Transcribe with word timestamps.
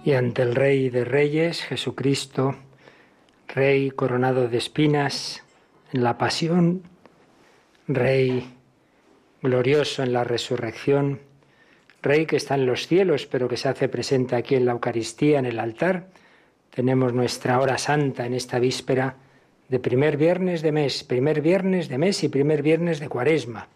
Y 0.04 0.12
ante 0.12 0.42
el 0.42 0.54
Rey 0.54 0.90
de 0.90 1.04
Reyes, 1.04 1.62
Jesucristo, 1.64 2.54
Rey 3.48 3.90
coronado 3.90 4.48
de 4.48 4.58
espinas 4.58 5.42
en 5.92 6.04
la 6.04 6.18
pasión, 6.18 6.82
Rey 7.88 8.48
glorioso 9.42 10.04
en 10.04 10.12
la 10.12 10.22
resurrección, 10.22 11.20
Rey 12.00 12.26
que 12.26 12.36
está 12.36 12.54
en 12.54 12.66
los 12.66 12.86
cielos, 12.86 13.26
pero 13.26 13.48
que 13.48 13.56
se 13.56 13.68
hace 13.68 13.88
presente 13.88 14.36
aquí 14.36 14.54
en 14.54 14.66
la 14.66 14.72
Eucaristía, 14.72 15.40
en 15.40 15.46
el 15.46 15.58
altar, 15.58 16.06
tenemos 16.70 17.12
nuestra 17.12 17.58
hora 17.58 17.76
santa 17.76 18.24
en 18.24 18.34
esta 18.34 18.60
víspera 18.60 19.16
de 19.70 19.78
primer 19.78 20.16
viernes 20.16 20.62
de 20.62 20.72
mes, 20.72 21.04
primer 21.04 21.40
viernes 21.40 21.88
de 21.88 21.96
mes 21.96 22.24
y 22.24 22.28
primer 22.28 22.60
viernes 22.60 22.98
de 22.98 23.08
cuaresma. 23.08 23.68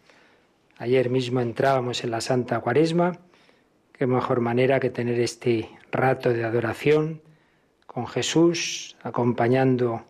Ayer 0.76 1.08
mismo 1.08 1.40
entrábamos 1.40 2.02
en 2.02 2.10
la 2.10 2.20
Santa 2.20 2.58
Cuaresma. 2.58 3.20
Qué 3.92 4.08
mejor 4.08 4.40
manera 4.40 4.80
que 4.80 4.90
tener 4.90 5.20
este 5.20 5.70
rato 5.92 6.30
de 6.30 6.42
adoración 6.42 7.22
con 7.86 8.08
Jesús, 8.08 8.96
acompañando 9.04 10.02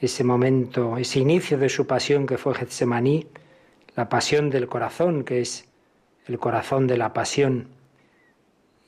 ese 0.00 0.24
momento, 0.24 0.98
ese 0.98 1.20
inicio 1.20 1.56
de 1.56 1.68
su 1.68 1.86
pasión 1.86 2.26
que 2.26 2.36
fue 2.36 2.56
Getsemaní, 2.56 3.28
la 3.94 4.08
pasión 4.08 4.50
del 4.50 4.66
corazón, 4.66 5.22
que 5.22 5.40
es 5.40 5.68
el 6.26 6.40
corazón 6.40 6.88
de 6.88 6.96
la 6.96 7.12
pasión. 7.12 7.68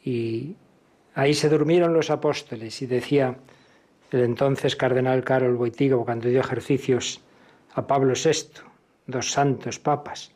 Y 0.04 0.56
ahí 1.14 1.34
se 1.34 1.48
durmieron 1.48 1.94
los 1.94 2.10
apóstoles 2.10 2.82
y 2.82 2.86
decía 2.86 3.36
el 4.14 4.22
entonces 4.22 4.76
cardenal 4.76 5.24
Carol 5.24 5.56
Wojtyła 5.56 6.04
cuando 6.04 6.28
dio 6.28 6.38
ejercicios 6.38 7.20
a 7.74 7.84
Pablo 7.88 8.14
VI, 8.14 8.62
dos 9.08 9.32
santos 9.32 9.80
papas, 9.80 10.30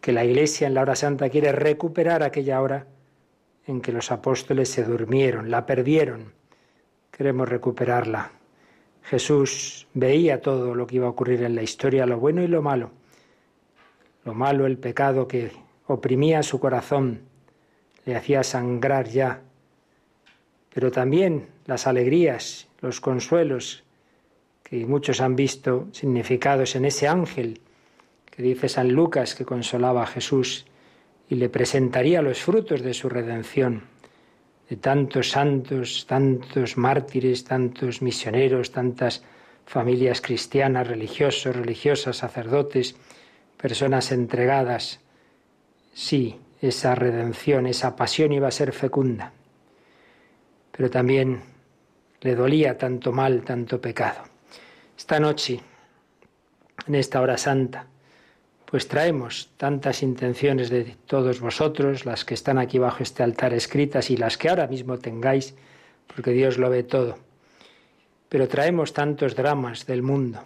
que 0.00 0.12
la 0.12 0.24
Iglesia 0.24 0.66
en 0.66 0.72
la 0.72 0.80
hora 0.80 0.96
santa 0.96 1.28
quiere 1.28 1.52
recuperar 1.52 2.22
aquella 2.22 2.62
hora 2.62 2.86
en 3.66 3.82
que 3.82 3.92
los 3.92 4.10
apóstoles 4.10 4.70
se 4.70 4.84
durmieron, 4.84 5.50
la 5.50 5.66
perdieron. 5.66 6.32
Queremos 7.10 7.46
recuperarla. 7.46 8.30
Jesús 9.02 9.86
veía 9.92 10.40
todo 10.40 10.74
lo 10.74 10.86
que 10.86 10.96
iba 10.96 11.06
a 11.06 11.10
ocurrir 11.10 11.42
en 11.42 11.56
la 11.56 11.62
historia, 11.62 12.06
lo 12.06 12.18
bueno 12.18 12.42
y 12.42 12.48
lo 12.48 12.62
malo. 12.62 12.90
Lo 14.24 14.32
malo, 14.32 14.64
el 14.64 14.78
pecado 14.78 15.28
que 15.28 15.52
oprimía 15.86 16.42
su 16.42 16.58
corazón, 16.58 17.20
le 18.06 18.16
hacía 18.16 18.42
sangrar 18.42 19.08
ya 19.08 19.42
pero 20.76 20.90
también 20.90 21.46
las 21.64 21.86
alegrías, 21.86 22.68
los 22.82 23.00
consuelos 23.00 23.82
que 24.62 24.84
muchos 24.84 25.22
han 25.22 25.34
visto 25.34 25.88
significados 25.92 26.76
en 26.76 26.84
ese 26.84 27.08
ángel 27.08 27.60
que 28.26 28.42
dice 28.42 28.68
San 28.68 28.92
Lucas 28.92 29.34
que 29.34 29.46
consolaba 29.46 30.02
a 30.02 30.06
Jesús 30.06 30.66
y 31.30 31.36
le 31.36 31.48
presentaría 31.48 32.20
los 32.20 32.42
frutos 32.42 32.82
de 32.82 32.92
su 32.92 33.08
redención, 33.08 33.84
de 34.68 34.76
tantos 34.76 35.30
santos, 35.30 36.04
tantos 36.06 36.76
mártires, 36.76 37.44
tantos 37.44 38.02
misioneros, 38.02 38.70
tantas 38.70 39.22
familias 39.64 40.20
cristianas, 40.20 40.86
religiosos, 40.86 41.56
religiosas, 41.56 42.18
sacerdotes, 42.18 42.96
personas 43.56 44.12
entregadas. 44.12 45.00
Sí, 45.94 46.38
esa 46.60 46.94
redención, 46.94 47.66
esa 47.66 47.96
pasión 47.96 48.34
iba 48.34 48.48
a 48.48 48.50
ser 48.50 48.72
fecunda. 48.72 49.32
Pero 50.76 50.90
también 50.90 51.40
le 52.20 52.34
dolía 52.34 52.76
tanto 52.76 53.12
mal, 53.12 53.42
tanto 53.42 53.80
pecado. 53.80 54.22
Esta 54.96 55.20
noche, 55.20 55.60
en 56.86 56.94
esta 56.94 57.20
hora 57.20 57.36
santa, 57.36 57.86
pues 58.64 58.88
traemos 58.88 59.50
tantas 59.56 60.02
intenciones 60.02 60.70
de 60.70 60.96
todos 61.06 61.40
vosotros, 61.40 62.04
las 62.04 62.24
que 62.24 62.34
están 62.34 62.58
aquí 62.58 62.78
bajo 62.78 63.02
este 63.02 63.22
altar 63.22 63.54
escritas 63.54 64.10
y 64.10 64.16
las 64.16 64.36
que 64.36 64.48
ahora 64.48 64.66
mismo 64.66 64.98
tengáis, 64.98 65.54
porque 66.12 66.32
Dios 66.32 66.58
lo 66.58 66.68
ve 66.68 66.82
todo. 66.82 67.16
Pero 68.28 68.48
traemos 68.48 68.92
tantos 68.92 69.36
dramas 69.36 69.86
del 69.86 70.02
mundo. 70.02 70.40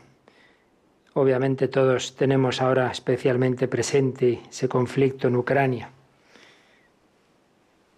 Obviamente 1.15 1.67
todos 1.67 2.15
tenemos 2.15 2.61
ahora 2.61 2.91
especialmente 2.91 3.67
presente 3.69 4.41
ese 4.49 4.69
conflicto 4.69 5.29
en 5.29 5.37
Ucrania. 5.37 5.91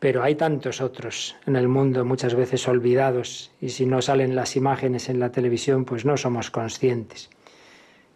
Pero 0.02 0.24
hay 0.24 0.34
tantos 0.34 0.80
otros 0.80 1.36
en 1.46 1.54
el 1.54 1.68
mundo 1.68 2.04
muchas 2.04 2.34
veces 2.34 2.66
olvidados 2.66 3.52
y 3.60 3.68
si 3.68 3.86
no 3.86 4.02
salen 4.02 4.34
las 4.34 4.56
imágenes 4.56 5.08
en 5.08 5.20
la 5.20 5.30
televisión 5.30 5.84
pues 5.84 6.04
no 6.04 6.16
somos 6.16 6.50
conscientes. 6.50 7.30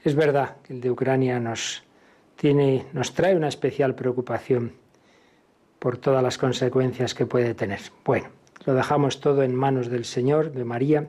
Es 0.02 0.16
verdad 0.16 0.56
que 0.64 0.72
el 0.72 0.80
de 0.80 0.90
Ucrania 0.90 1.38
nos 1.38 1.84
tiene, 2.34 2.86
nos 2.92 3.14
trae 3.14 3.36
una 3.36 3.46
especial 3.46 3.94
preocupación 3.94 4.72
por 5.78 5.96
todas 5.96 6.24
las 6.24 6.38
consecuencias 6.38 7.14
que 7.14 7.24
puede 7.24 7.54
tener. 7.54 7.78
Bueno, 8.04 8.30
lo 8.64 8.74
dejamos 8.74 9.20
todo 9.20 9.44
en 9.44 9.54
manos 9.54 9.88
del 9.88 10.06
Señor, 10.06 10.50
de 10.50 10.64
María. 10.64 11.08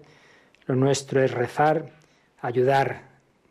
Lo 0.67 0.75
nuestro 0.75 1.23
es 1.23 1.31
rezar, 1.31 1.89
ayudar 2.39 3.01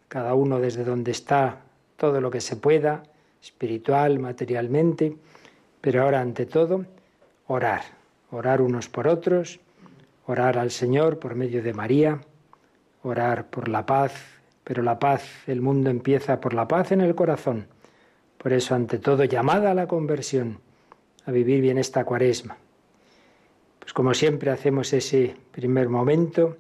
cada 0.07 0.35
uno 0.35 0.61
desde 0.61 0.85
donde 0.85 1.11
está 1.11 1.63
todo 1.97 2.21
lo 2.21 2.31
que 2.31 2.41
se 2.41 2.55
pueda, 2.55 3.03
espiritual, 3.43 4.21
materialmente, 4.21 5.17
pero 5.81 6.05
ahora 6.05 6.21
ante 6.21 6.47
todo, 6.47 6.85
orar, 7.47 7.83
orar 8.31 8.61
unos 8.61 8.89
por 8.89 9.09
otros, 9.09 9.61
orar 10.27 10.59
al 10.59 10.71
Señor 10.71 11.19
por 11.19 11.35
medio 11.35 11.63
de 11.63 11.73
María, 11.73 12.21
orar 13.03 13.47
por 13.47 13.69
la 13.69 13.87
paz, 13.87 14.13
pero 14.65 14.83
la 14.83 14.99
paz, 14.99 15.23
el 15.47 15.61
mundo 15.61 15.91
empieza 15.91 16.41
por 16.41 16.53
la 16.53 16.67
paz 16.67 16.93
en 16.93 17.01
el 17.01 17.15
corazón. 17.15 17.69
Por 18.39 18.53
eso, 18.53 18.75
ante 18.75 18.99
todo, 18.99 19.25
llamada 19.25 19.71
a 19.71 19.75
la 19.75 19.87
conversión, 19.87 20.59
a 21.25 21.31
vivir 21.31 21.61
bien 21.61 21.79
esta 21.79 22.05
cuaresma. 22.05 22.57
Pues 23.79 23.93
como 23.93 24.15
siempre 24.15 24.51
hacemos 24.51 24.93
ese 24.93 25.37
primer 25.53 25.89
momento 25.89 26.57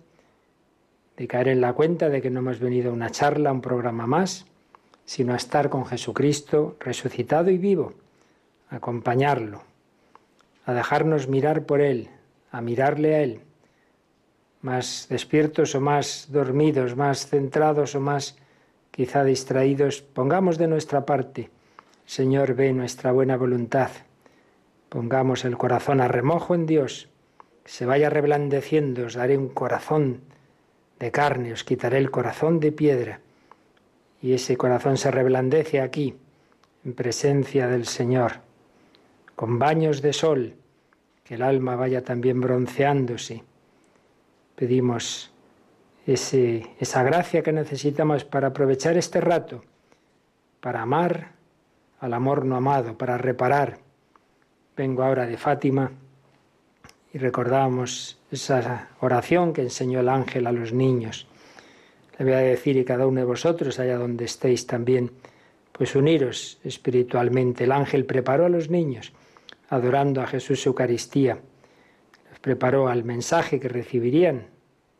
de 1.16 1.26
caer 1.26 1.48
en 1.48 1.60
la 1.60 1.72
cuenta 1.72 2.08
de 2.08 2.22
que 2.22 2.30
no 2.30 2.40
hemos 2.40 2.60
venido 2.60 2.90
a 2.90 2.94
una 2.94 3.10
charla, 3.10 3.50
a 3.50 3.52
un 3.52 3.60
programa 3.60 4.06
más, 4.06 4.46
sino 5.04 5.32
a 5.32 5.36
estar 5.36 5.70
con 5.70 5.86
Jesucristo 5.86 6.76
resucitado 6.78 7.50
y 7.50 7.58
vivo, 7.58 7.94
acompañarlo, 8.70 9.62
a 10.66 10.74
dejarnos 10.74 11.28
mirar 11.28 11.64
por 11.64 11.80
Él, 11.80 12.10
a 12.50 12.60
mirarle 12.60 13.14
a 13.14 13.22
Él, 13.22 13.40
más 14.60 15.06
despiertos 15.08 15.74
o 15.76 15.80
más 15.80 16.26
dormidos, 16.30 16.96
más 16.96 17.28
centrados 17.28 17.94
o 17.94 18.00
más 18.00 18.36
quizá 18.90 19.22
distraídos, 19.24 20.02
pongamos 20.02 20.58
de 20.58 20.66
nuestra 20.66 21.06
parte. 21.06 21.50
Señor, 22.04 22.54
ve 22.54 22.72
nuestra 22.72 23.12
buena 23.12 23.36
voluntad. 23.36 23.90
Pongamos 24.88 25.44
el 25.44 25.56
corazón 25.56 26.00
a 26.00 26.08
remojo 26.08 26.54
en 26.54 26.66
Dios. 26.66 27.08
Que 27.62 27.70
se 27.70 27.86
vaya 27.86 28.10
reblandeciendo, 28.10 29.06
os 29.06 29.14
daré 29.14 29.36
un 29.38 29.48
corazón 29.48 30.22
de 30.98 31.10
carne, 31.12 31.52
os 31.52 31.62
quitaré 31.62 31.98
el 31.98 32.10
corazón 32.10 32.58
de 32.58 32.72
piedra. 32.72 33.20
Y 34.22 34.32
ese 34.32 34.56
corazón 34.56 34.96
se 34.96 35.10
reblandece 35.10 35.80
aquí, 35.80 36.16
en 36.84 36.94
presencia 36.94 37.68
del 37.68 37.86
Señor, 37.86 38.45
con 39.36 39.58
baños 39.60 40.02
de 40.02 40.12
sol, 40.12 40.54
que 41.22 41.34
el 41.34 41.42
alma 41.42 41.76
vaya 41.76 42.02
también 42.02 42.40
bronceándose 42.40 43.44
Pedimos 44.56 45.30
ese, 46.06 46.66
esa 46.80 47.02
gracia 47.02 47.42
que 47.42 47.52
necesitamos 47.52 48.24
para 48.24 48.48
aprovechar 48.48 48.96
este 48.96 49.20
rato, 49.20 49.62
para 50.60 50.80
amar 50.80 51.32
al 52.00 52.14
amor 52.14 52.46
no 52.46 52.56
amado, 52.56 52.96
para 52.96 53.18
reparar. 53.18 53.76
Vengo 54.74 55.02
ahora 55.02 55.26
de 55.26 55.36
Fátima 55.36 55.92
y 57.12 57.18
recordamos 57.18 58.18
esa 58.30 58.88
oración 59.00 59.52
que 59.52 59.60
enseñó 59.60 60.00
el 60.00 60.08
ángel 60.08 60.46
a 60.46 60.52
los 60.52 60.72
niños. 60.72 61.26
Le 62.18 62.24
voy 62.24 62.34
a 62.34 62.38
decir 62.38 62.78
y 62.78 62.84
cada 62.84 63.06
uno 63.06 63.20
de 63.20 63.26
vosotros, 63.26 63.78
allá 63.78 63.98
donde 63.98 64.24
estéis 64.24 64.66
también, 64.66 65.10
pues 65.72 65.94
uniros 65.94 66.58
espiritualmente. 66.64 67.64
El 67.64 67.72
ángel 67.72 68.06
preparó 68.06 68.46
a 68.46 68.48
los 68.48 68.70
niños, 68.70 69.12
adorando 69.68 70.20
a 70.22 70.26
Jesús 70.26 70.64
Eucaristía 70.66 71.38
preparó 72.46 72.86
al 72.86 73.02
mensaje 73.02 73.58
que 73.58 73.68
recibirían 73.68 74.46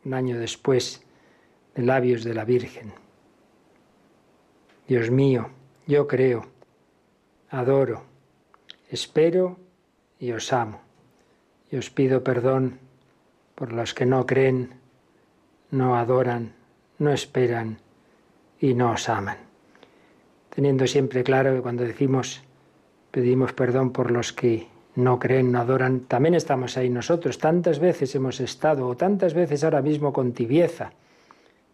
un 0.03 0.13
año 0.13 0.37
después 0.37 1.01
de 1.75 1.83
labios 1.83 2.25
de 2.25 2.33
la 2.33 2.43
Virgen. 2.43 2.91
Dios 4.85 5.09
mío, 5.11 5.49
yo 5.87 6.07
creo, 6.07 6.45
adoro, 7.49 8.03
espero 8.89 9.57
y 10.19 10.33
os 10.33 10.51
amo. 10.51 10.81
Y 11.71 11.77
os 11.77 11.89
pido 11.89 12.21
perdón 12.21 12.79
por 13.55 13.71
los 13.71 13.93
que 13.93 14.05
no 14.05 14.25
creen, 14.25 14.73
no 15.71 15.95
adoran, 15.95 16.51
no 16.99 17.13
esperan 17.13 17.77
y 18.59 18.73
no 18.73 18.91
os 18.91 19.07
aman. 19.07 19.37
Teniendo 20.53 20.85
siempre 20.85 21.23
claro 21.23 21.55
que 21.55 21.61
cuando 21.61 21.85
decimos 21.85 22.43
pedimos 23.11 23.53
perdón 23.53 23.91
por 23.91 24.11
los 24.11 24.33
que 24.33 24.67
no 24.95 25.19
creen, 25.19 25.51
no 25.51 25.59
adoran, 25.59 26.01
también 26.01 26.33
estamos 26.33 26.75
ahí 26.75 26.89
nosotros. 26.89 27.37
Tantas 27.37 27.79
veces 27.79 28.15
hemos 28.15 28.39
estado, 28.39 28.87
o 28.87 28.97
tantas 28.97 29.33
veces 29.33 29.63
ahora 29.63 29.81
mismo 29.81 30.11
con 30.11 30.33
tibieza, 30.33 30.91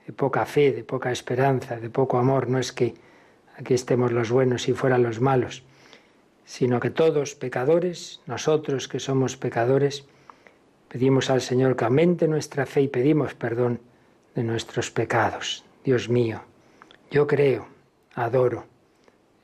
de 0.05 0.11
poca 0.13 0.45
fe, 0.45 0.73
de 0.73 0.83
poca 0.83 1.11
esperanza, 1.11 1.79
de 1.79 1.89
poco 1.89 2.17
amor. 2.17 2.49
No 2.49 2.59
es 2.59 2.73
que 2.73 2.93
aquí 3.57 3.73
estemos 3.73 4.11
los 4.11 4.29
buenos 4.29 4.67
y 4.67 4.73
fueran 4.73 5.03
los 5.03 5.21
malos, 5.21 5.63
sino 6.43 6.81
que 6.81 6.89
todos 6.89 7.35
pecadores, 7.35 8.19
nosotros 8.25 8.89
que 8.89 8.99
somos 8.99 9.37
pecadores, 9.37 10.05
pedimos 10.89 11.29
al 11.29 11.39
Señor 11.39 11.77
que 11.77 11.85
aumente 11.85 12.27
nuestra 12.27 12.65
fe 12.65 12.81
y 12.81 12.87
pedimos 12.89 13.33
perdón 13.35 13.79
de 14.35 14.43
nuestros 14.43 14.91
pecados. 14.91 15.63
Dios 15.85 16.09
mío, 16.09 16.41
yo 17.09 17.25
creo, 17.25 17.67
adoro, 18.15 18.65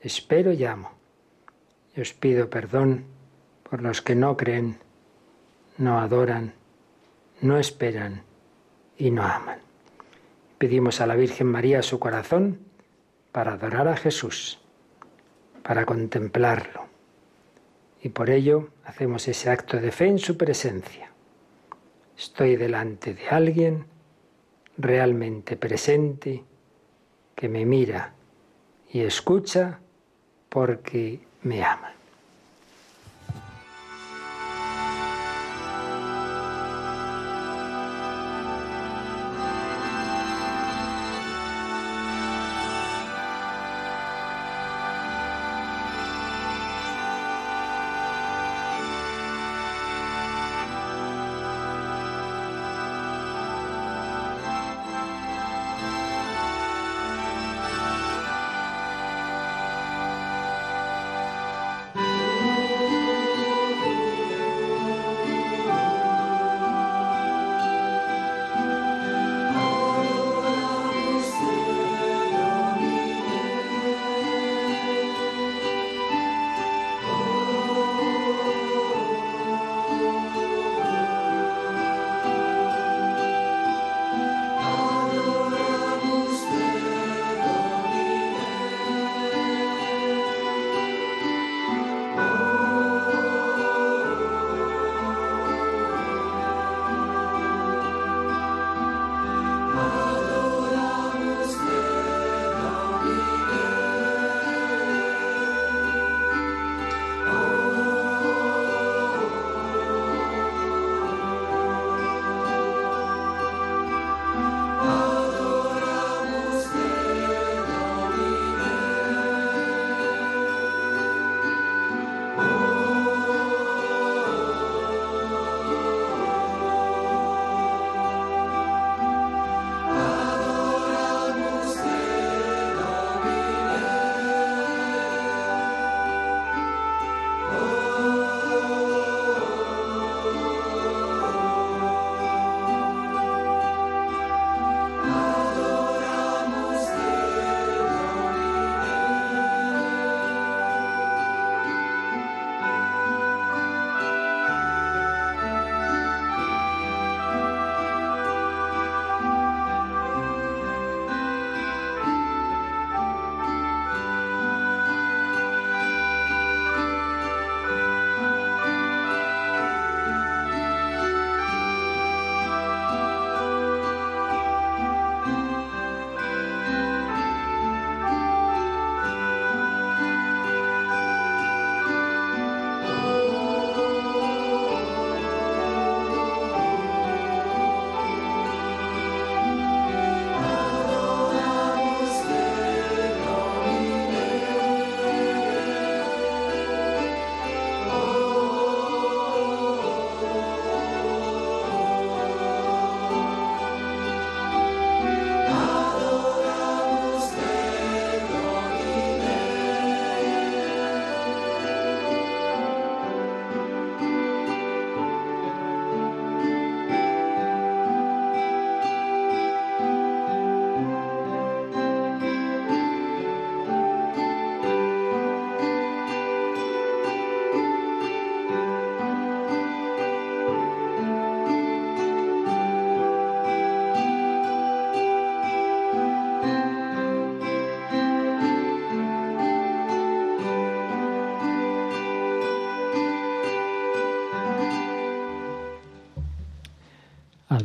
espero 0.00 0.52
y 0.52 0.64
amo. 0.64 0.99
Y 1.96 2.00
os 2.00 2.12
pido 2.12 2.50
perdón 2.50 3.04
por 3.68 3.82
los 3.82 4.02
que 4.02 4.14
no 4.14 4.36
creen, 4.36 4.78
no 5.78 5.98
adoran, 5.98 6.54
no 7.40 7.58
esperan 7.58 8.22
y 8.96 9.10
no 9.10 9.22
aman. 9.22 9.58
Pedimos 10.58 11.00
a 11.00 11.06
la 11.06 11.16
Virgen 11.16 11.46
María 11.46 11.82
su 11.82 11.98
corazón 11.98 12.58
para 13.32 13.54
adorar 13.54 13.88
a 13.88 13.96
Jesús, 13.96 14.60
para 15.62 15.86
contemplarlo. 15.86 16.86
Y 18.02 18.10
por 18.10 18.30
ello 18.30 18.70
hacemos 18.84 19.26
ese 19.28 19.50
acto 19.50 19.78
de 19.78 19.90
fe 19.90 20.06
en 20.06 20.18
su 20.18 20.36
presencia. 20.36 21.10
Estoy 22.16 22.56
delante 22.56 23.14
de 23.14 23.28
alguien 23.28 23.86
realmente 24.76 25.56
presente 25.56 26.44
que 27.34 27.48
me 27.48 27.64
mira 27.64 28.14
y 28.92 29.00
escucha 29.00 29.80
porque 30.48 31.20
me 31.44 31.62
ama. 31.64 31.99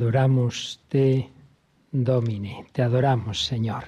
Adoramos 0.06 0.82
te, 0.88 1.32
Domine, 1.92 2.68
te 2.74 2.84
adoramos, 2.84 3.44
Señor. 3.44 3.86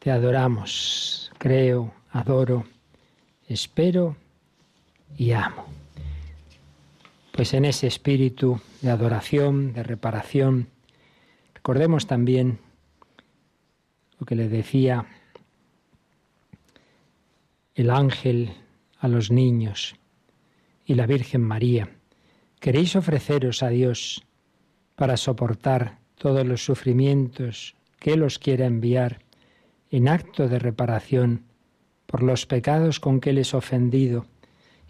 Te 0.00 0.10
adoramos, 0.10 1.30
creo, 1.38 1.94
adoro, 2.10 2.64
espero 3.46 4.16
y 5.16 5.30
amo. 5.30 5.64
Pues 7.30 7.54
en 7.54 7.66
ese 7.66 7.86
espíritu 7.86 8.60
de 8.80 8.90
adoración, 8.90 9.74
de 9.74 9.84
reparación, 9.84 10.66
recordemos 11.54 12.08
también 12.08 12.58
lo 14.18 14.26
que 14.26 14.34
le 14.34 14.48
decía 14.48 15.06
el 17.76 17.90
ángel 17.90 18.54
a 18.98 19.06
los 19.06 19.30
niños 19.30 19.94
y 20.84 20.96
la 20.96 21.06
Virgen 21.06 21.42
María. 21.42 21.88
Queréis 22.58 22.96
ofreceros 22.96 23.62
a 23.62 23.68
Dios 23.68 24.26
para 25.00 25.16
soportar 25.16 25.96
todos 26.16 26.46
los 26.46 26.62
sufrimientos 26.62 27.74
que 27.98 28.12
Él 28.12 28.22
os 28.22 28.38
quiera 28.38 28.66
enviar 28.66 29.20
en 29.90 30.08
acto 30.08 30.46
de 30.46 30.58
reparación 30.58 31.46
por 32.04 32.22
los 32.22 32.44
pecados 32.44 33.00
con 33.00 33.18
que 33.18 33.30
Él 33.30 33.38
es 33.38 33.54
ofendido 33.54 34.26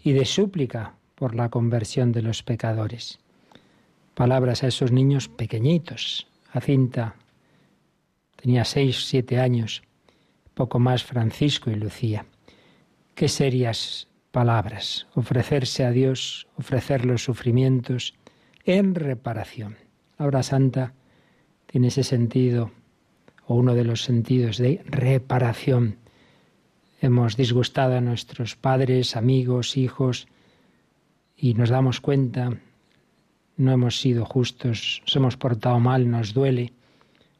y 0.03 0.11
de 0.11 0.25
súplica 0.25 0.95
por 1.15 1.33
la 1.33 1.47
conversión 1.47 2.11
de 2.11 2.23
los 2.23 2.43
pecadores. 2.43 3.19
Palabras 4.13 4.63
a 4.63 4.67
esos 4.67 4.91
niños 4.91 5.29
pequeñitos. 5.29 6.27
Jacinta 6.49 7.15
tenía 8.35 8.65
seis, 8.65 9.07
siete 9.07 9.39
años, 9.39 9.81
poco 10.55 10.77
más 10.77 11.05
Francisco 11.05 11.71
y 11.71 11.75
Lucía. 11.75 12.25
Qué 13.15 13.29
serias 13.29 14.09
palabras. 14.31 15.07
Ofrecerse 15.15 15.85
a 15.85 15.91
Dios, 15.91 16.47
ofrecer 16.57 17.05
los 17.05 17.23
sufrimientos 17.23 18.13
en 18.65 18.93
reparación. 18.93 19.77
La 20.29 20.43
santa 20.43 20.93
tiene 21.65 21.87
ese 21.87 22.03
sentido, 22.03 22.71
o 23.47 23.55
uno 23.55 23.73
de 23.73 23.83
los 23.83 24.03
sentidos 24.03 24.57
de 24.57 24.81
reparación. 24.85 25.97
Hemos 27.01 27.35
disgustado 27.35 27.95
a 27.95 28.01
nuestros 28.01 28.55
padres, 28.55 29.15
amigos, 29.15 29.77
hijos, 29.77 30.27
y 31.35 31.55
nos 31.55 31.69
damos 31.69 32.01
cuenta, 32.01 32.57
no 33.57 33.71
hemos 33.71 33.99
sido 33.99 34.25
justos, 34.25 35.01
nos 35.05 35.15
hemos 35.15 35.37
portado 35.37 35.79
mal, 35.79 36.09
nos 36.09 36.33
duele, 36.33 36.71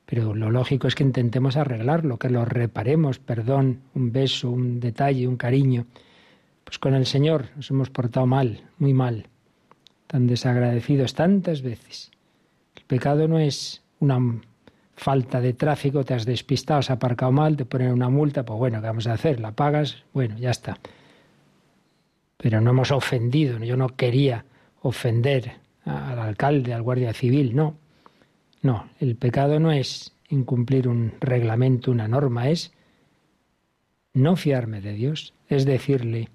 pero 0.05 0.33
lo 0.33 0.49
lógico 0.49 0.87
es 0.87 0.95
que 0.95 1.03
intentemos 1.03 1.55
arreglarlo, 1.55 2.17
que 2.17 2.29
lo 2.29 2.43
reparemos, 2.45 3.19
perdón, 3.19 3.81
un 3.93 4.11
beso, 4.11 4.49
un 4.49 4.79
detalle, 4.79 5.27
un 5.27 5.37
cariño. 5.37 5.85
Pues 6.63 6.79
con 6.79 6.95
el 6.95 7.05
Señor 7.05 7.49
nos 7.55 7.69
hemos 7.69 7.89
portado 7.89 8.25
mal, 8.25 8.63
muy 8.79 8.93
mal, 8.93 9.27
tan 10.07 10.25
desagradecidos 10.25 11.13
tantas 11.13 11.61
veces. 11.61 12.11
Pecado 12.91 13.25
no 13.25 13.39
es 13.39 13.81
una 14.01 14.19
falta 14.97 15.39
de 15.39 15.53
tráfico, 15.53 16.03
te 16.03 16.13
has 16.13 16.25
despistado, 16.25 16.79
has 16.81 16.89
aparcado 16.89 17.31
mal, 17.31 17.55
te 17.55 17.63
ponen 17.63 17.93
una 17.93 18.09
multa, 18.09 18.43
pues 18.43 18.59
bueno, 18.59 18.81
¿qué 18.81 18.87
vamos 18.87 19.07
a 19.07 19.13
hacer? 19.13 19.39
La 19.39 19.53
pagas, 19.53 20.03
bueno, 20.11 20.37
ya 20.37 20.49
está. 20.49 20.77
Pero 22.35 22.59
no 22.59 22.71
hemos 22.71 22.91
ofendido, 22.91 23.57
yo 23.59 23.77
no 23.77 23.95
quería 23.95 24.43
ofender 24.81 25.53
al 25.85 26.19
alcalde, 26.19 26.73
al 26.73 26.81
guardia 26.81 27.13
civil, 27.13 27.55
no. 27.55 27.77
No, 28.61 28.89
el 28.99 29.15
pecado 29.15 29.57
no 29.61 29.71
es 29.71 30.13
incumplir 30.27 30.89
un 30.89 31.13
reglamento, 31.21 31.91
una 31.91 32.09
norma, 32.09 32.49
es 32.49 32.73
no 34.13 34.35
fiarme 34.35 34.81
de 34.81 34.91
Dios, 34.91 35.33
es 35.47 35.63
decirle, 35.63 36.27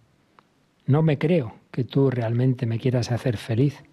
no 0.86 1.02
me 1.02 1.18
creo 1.18 1.54
que 1.70 1.84
tú 1.84 2.10
realmente 2.10 2.64
me 2.64 2.78
quieras 2.78 3.12
hacer 3.12 3.36
feliz. 3.36 3.84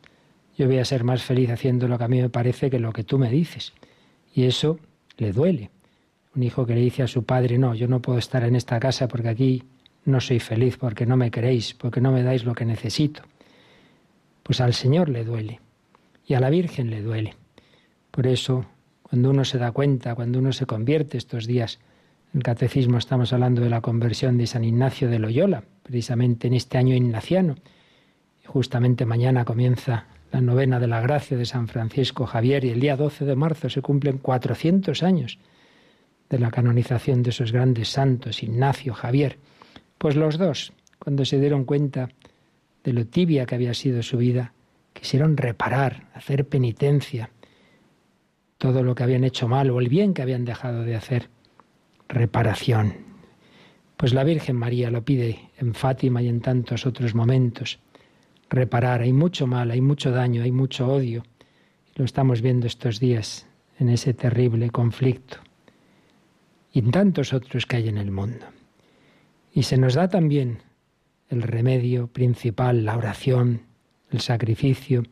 Yo 0.57 0.67
voy 0.67 0.77
a 0.77 0.85
ser 0.85 1.03
más 1.03 1.23
feliz 1.23 1.49
haciendo 1.49 1.87
lo 1.87 1.97
que 1.97 2.03
a 2.03 2.07
mí 2.07 2.21
me 2.21 2.29
parece 2.29 2.69
que 2.69 2.79
lo 2.79 2.93
que 2.93 3.03
tú 3.03 3.17
me 3.17 3.29
dices. 3.29 3.73
Y 4.33 4.43
eso 4.43 4.79
le 5.17 5.31
duele. 5.31 5.71
Un 6.35 6.43
hijo 6.43 6.65
que 6.65 6.75
le 6.75 6.81
dice 6.81 7.03
a 7.03 7.07
su 7.07 7.23
padre, 7.23 7.57
no, 7.57 7.75
yo 7.75 7.87
no 7.87 8.01
puedo 8.01 8.19
estar 8.19 8.43
en 8.43 8.55
esta 8.55 8.79
casa 8.79 9.07
porque 9.07 9.29
aquí 9.29 9.63
no 10.05 10.19
soy 10.19 10.39
feliz, 10.39 10.77
porque 10.77 11.05
no 11.05 11.17
me 11.17 11.31
queréis, 11.31 11.73
porque 11.73 12.01
no 12.01 12.11
me 12.11 12.23
dais 12.23 12.43
lo 12.45 12.53
que 12.53 12.65
necesito. 12.65 13.23
Pues 14.43 14.61
al 14.61 14.73
Señor 14.73 15.09
le 15.09 15.23
duele 15.23 15.59
y 16.27 16.33
a 16.33 16.39
la 16.39 16.49
Virgen 16.49 16.89
le 16.89 17.01
duele. 17.01 17.35
Por 18.11 18.27
eso, 18.27 18.65
cuando 19.01 19.29
uno 19.29 19.45
se 19.45 19.57
da 19.57 19.71
cuenta, 19.71 20.15
cuando 20.15 20.39
uno 20.39 20.53
se 20.53 20.65
convierte 20.65 21.17
estos 21.17 21.47
días, 21.47 21.79
en 22.33 22.39
el 22.39 22.43
catecismo 22.43 22.97
estamos 22.97 23.31
hablando 23.31 23.61
de 23.61 23.69
la 23.69 23.81
conversión 23.81 24.37
de 24.37 24.47
San 24.47 24.63
Ignacio 24.63 25.09
de 25.09 25.19
Loyola, 25.19 25.63
precisamente 25.83 26.47
en 26.47 26.55
este 26.55 26.77
año 26.77 26.95
ignaciano. 26.95 27.55
Y 28.43 28.47
justamente 28.47 29.05
mañana 29.05 29.45
comienza 29.45 30.07
la 30.33 30.41
novena 30.41 30.79
de 30.79 30.87
la 30.87 30.99
gracia 30.99 31.37
de 31.37 31.45
San 31.45 31.67
Francisco 31.67 32.25
Javier 32.25 32.65
y 32.65 32.69
el 32.69 32.79
día 32.79 32.97
12 32.97 33.23
de 33.23 33.35
marzo 33.35 33.69
se 33.69 33.83
cumplen 33.83 34.17
400 34.17 35.03
años 35.03 35.37
de 36.27 36.39
la 36.39 36.49
canonización 36.49 37.21
de 37.21 37.29
esos 37.29 37.51
grandes 37.51 37.89
santos, 37.89 38.41
Ignacio, 38.41 38.95
Javier. 38.95 39.37
Pues 39.99 40.15
los 40.15 40.39
dos, 40.39 40.73
cuando 40.97 41.23
se 41.23 41.39
dieron 41.39 41.65
cuenta 41.65 42.09
de 42.83 42.93
lo 42.93 43.05
tibia 43.05 43.45
que 43.45 43.53
había 43.53 43.75
sido 43.75 44.01
su 44.01 44.17
vida, 44.17 44.53
quisieron 44.93 45.37
reparar, 45.37 46.07
hacer 46.15 46.47
penitencia, 46.47 47.29
todo 48.57 48.81
lo 48.81 48.95
que 48.95 49.03
habían 49.03 49.25
hecho 49.25 49.47
mal 49.47 49.69
o 49.69 49.79
el 49.79 49.87
bien 49.87 50.15
que 50.15 50.23
habían 50.23 50.45
dejado 50.45 50.81
de 50.81 50.95
hacer, 50.95 51.29
reparación. 52.09 52.95
Pues 53.97 54.15
la 54.15 54.23
Virgen 54.23 54.55
María 54.55 54.89
lo 54.89 55.05
pide 55.05 55.51
en 55.59 55.75
Fátima 55.75 56.23
y 56.23 56.27
en 56.27 56.41
tantos 56.41 56.87
otros 56.87 57.13
momentos 57.13 57.82
reparar. 58.53 59.01
Hay 59.01 59.13
mucho 59.13 59.47
mal, 59.47 59.71
hay 59.71 59.81
mucho 59.81 60.11
daño, 60.11 60.43
hay 60.43 60.51
mucho 60.51 60.87
odio. 60.87 61.23
Lo 61.95 62.05
estamos 62.05 62.41
viendo 62.41 62.67
estos 62.67 62.99
días 62.99 63.47
en 63.79 63.89
ese 63.89 64.13
terrible 64.13 64.69
conflicto 64.69 65.37
y 66.71 66.79
en 66.79 66.91
tantos 66.91 67.33
otros 67.33 67.65
que 67.65 67.77
hay 67.77 67.89
en 67.89 67.97
el 67.97 68.11
mundo. 68.11 68.45
Y 69.53 69.63
se 69.63 69.77
nos 69.77 69.93
da 69.93 70.07
también 70.07 70.59
el 71.29 71.41
remedio 71.41 72.07
principal, 72.07 72.85
la 72.85 72.97
oración, 72.97 73.61
el 74.11 74.21
sacrificio. 74.21 75.03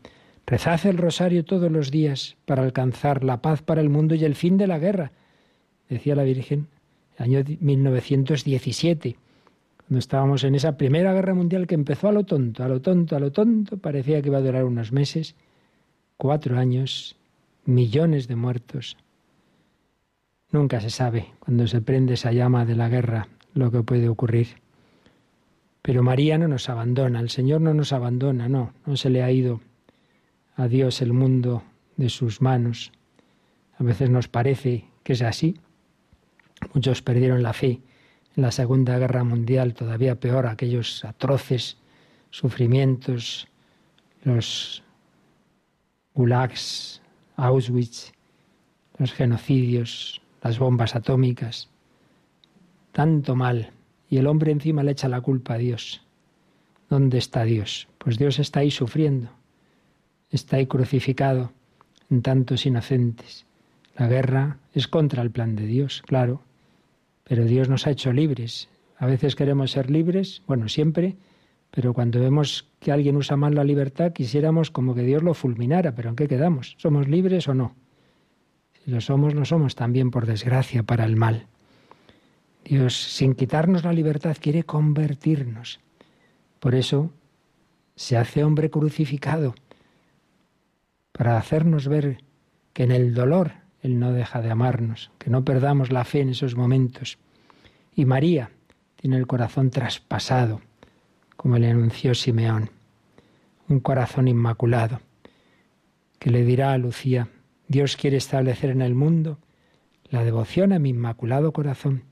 Rezad 0.45 0.85
el 0.85 0.97
rosario 0.97 1.45
todos 1.45 1.71
los 1.71 1.91
días 1.91 2.35
para 2.45 2.63
alcanzar 2.63 3.23
la 3.23 3.41
paz 3.41 3.61
para 3.61 3.81
el 3.81 3.89
mundo 3.89 4.15
y 4.15 4.25
el 4.25 4.35
fin 4.35 4.57
de 4.57 4.67
la 4.67 4.79
guerra, 4.79 5.11
decía 5.87 6.15
la 6.15 6.23
Virgen, 6.23 6.67
año 7.17 7.43
1917 7.59 9.17
cuando 9.91 9.99
estábamos 9.99 10.45
en 10.45 10.55
esa 10.55 10.77
primera 10.77 11.11
guerra 11.11 11.33
mundial 11.33 11.67
que 11.67 11.75
empezó 11.75 12.07
a 12.07 12.13
lo 12.13 12.23
tonto, 12.23 12.63
a 12.63 12.69
lo 12.69 12.81
tonto, 12.81 13.17
a 13.17 13.19
lo 13.19 13.33
tonto, 13.33 13.75
parecía 13.75 14.21
que 14.21 14.29
iba 14.29 14.37
a 14.37 14.41
durar 14.41 14.63
unos 14.63 14.93
meses, 14.93 15.35
cuatro 16.15 16.57
años, 16.57 17.17
millones 17.65 18.29
de 18.29 18.37
muertos. 18.37 18.95
Nunca 20.49 20.79
se 20.79 20.89
sabe 20.89 21.33
cuando 21.41 21.67
se 21.67 21.81
prende 21.81 22.13
esa 22.13 22.31
llama 22.31 22.63
de 22.65 22.77
la 22.77 22.87
guerra 22.87 23.27
lo 23.53 23.69
que 23.69 23.83
puede 23.83 24.07
ocurrir. 24.07 24.61
Pero 25.81 26.03
María 26.03 26.37
no 26.37 26.47
nos 26.47 26.69
abandona, 26.69 27.19
el 27.19 27.29
Señor 27.29 27.59
no 27.59 27.73
nos 27.73 27.91
abandona, 27.91 28.47
no, 28.47 28.71
no 28.85 28.95
se 28.95 29.09
le 29.09 29.23
ha 29.23 29.29
ido 29.29 29.59
a 30.55 30.69
Dios 30.69 31.01
el 31.01 31.11
mundo 31.11 31.63
de 31.97 32.07
sus 32.07 32.39
manos. 32.39 32.93
A 33.77 33.83
veces 33.83 34.09
nos 34.09 34.29
parece 34.29 34.85
que 35.03 35.11
es 35.11 35.21
así. 35.21 35.59
Muchos 36.73 37.01
perdieron 37.01 37.43
la 37.43 37.51
fe 37.51 37.81
en 38.35 38.43
la 38.43 38.51
Segunda 38.51 38.97
Guerra 38.97 39.23
Mundial, 39.23 39.73
todavía 39.73 40.19
peor, 40.19 40.47
aquellos 40.47 41.03
atroces 41.03 41.77
sufrimientos, 42.29 43.47
los 44.23 44.83
gulags, 46.13 47.01
Auschwitz, 47.35 48.13
los 48.97 49.11
genocidios, 49.11 50.21
las 50.41 50.59
bombas 50.59 50.95
atómicas, 50.95 51.69
tanto 52.91 53.35
mal, 53.35 53.71
y 54.09 54.17
el 54.17 54.27
hombre 54.27 54.51
encima 54.51 54.83
le 54.83 54.91
echa 54.91 55.07
la 55.07 55.21
culpa 55.21 55.55
a 55.55 55.57
Dios. 55.57 56.05
¿Dónde 56.89 57.17
está 57.17 57.43
Dios? 57.43 57.87
Pues 57.97 58.17
Dios 58.17 58.39
está 58.39 58.61
ahí 58.61 58.71
sufriendo, 58.71 59.29
está 60.29 60.57
ahí 60.57 60.67
crucificado 60.67 61.53
en 62.09 62.21
tantos 62.21 62.65
inocentes. 62.65 63.45
La 63.95 64.07
guerra 64.07 64.57
es 64.73 64.87
contra 64.87 65.21
el 65.21 65.31
plan 65.31 65.55
de 65.55 65.65
Dios, 65.65 66.01
claro, 66.05 66.43
pero 67.31 67.45
Dios 67.45 67.69
nos 67.69 67.87
ha 67.87 67.91
hecho 67.91 68.11
libres. 68.11 68.67
A 68.97 69.05
veces 69.05 69.37
queremos 69.37 69.71
ser 69.71 69.89
libres, 69.89 70.43
bueno, 70.47 70.67
siempre, 70.67 71.15
pero 71.69 71.93
cuando 71.93 72.19
vemos 72.19 72.67
que 72.81 72.91
alguien 72.91 73.15
usa 73.15 73.37
mal 73.37 73.55
la 73.55 73.63
libertad, 73.63 74.11
quisiéramos 74.11 74.69
como 74.69 74.93
que 74.93 75.03
Dios 75.03 75.23
lo 75.23 75.33
fulminara, 75.33 75.95
pero 75.95 76.09
¿en 76.09 76.17
qué 76.17 76.27
quedamos? 76.27 76.75
¿Somos 76.77 77.07
libres 77.07 77.47
o 77.47 77.53
no? 77.53 77.73
Si 78.83 78.91
lo 78.91 78.99
somos, 78.99 79.33
no 79.33 79.45
somos 79.45 79.75
también, 79.75 80.11
por 80.11 80.25
desgracia, 80.25 80.83
para 80.83 81.05
el 81.05 81.15
mal. 81.15 81.47
Dios, 82.65 82.97
sin 82.97 83.33
quitarnos 83.33 83.85
la 83.85 83.93
libertad, 83.93 84.35
quiere 84.37 84.63
convertirnos. 84.65 85.79
Por 86.59 86.75
eso 86.75 87.13
se 87.95 88.17
hace 88.17 88.43
hombre 88.43 88.69
crucificado, 88.69 89.55
para 91.13 91.37
hacernos 91.37 91.87
ver 91.87 92.17
que 92.73 92.83
en 92.83 92.91
el 92.91 93.13
dolor 93.13 93.60
él 93.81 93.99
no 93.99 94.11
deja 94.11 94.41
de 94.41 94.51
amarnos, 94.51 95.11
que 95.17 95.29
no 95.29 95.43
perdamos 95.43 95.91
la 95.91 96.03
fe 96.03 96.21
en 96.21 96.29
esos 96.29 96.55
momentos. 96.55 97.17
Y 97.95 98.05
María 98.05 98.51
tiene 98.95 99.17
el 99.17 99.27
corazón 99.27 99.71
traspasado, 99.71 100.61
como 101.35 101.57
le 101.57 101.69
anunció 101.69 102.13
Simeón, 102.13 102.69
un 103.67 103.79
corazón 103.79 104.27
inmaculado. 104.27 104.99
que 106.19 106.29
le 106.29 106.45
dirá 106.45 106.73
a 106.73 106.77
Lucía, 106.77 107.29
Dios 107.67 107.97
quiere 107.97 108.17
establecer 108.17 108.69
en 108.69 108.83
el 108.83 108.93
mundo 108.93 109.39
la 110.11 110.23
devoción 110.23 110.71
a 110.71 110.77
mi 110.77 110.89
inmaculado 110.89 111.51
corazón. 111.51 112.03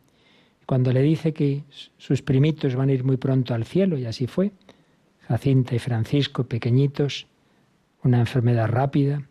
Cuando 0.65 0.91
le 0.91 1.03
dice 1.03 1.31
que 1.31 1.63
sus 1.97 2.23
primitos 2.23 2.75
van 2.75 2.89
a 2.89 2.93
ir 2.93 3.03
muy 3.03 3.17
pronto 3.17 3.53
al 3.53 3.65
cielo, 3.65 3.99
y 3.99 4.05
así 4.05 4.25
fue, 4.25 4.51
Jacinta 5.27 5.75
y 5.75 5.79
Francisco, 5.79 6.45
pequeñitos, 6.45 7.27
una 8.03 8.19
enfermedad 8.19 8.67
rápida, 8.67 9.27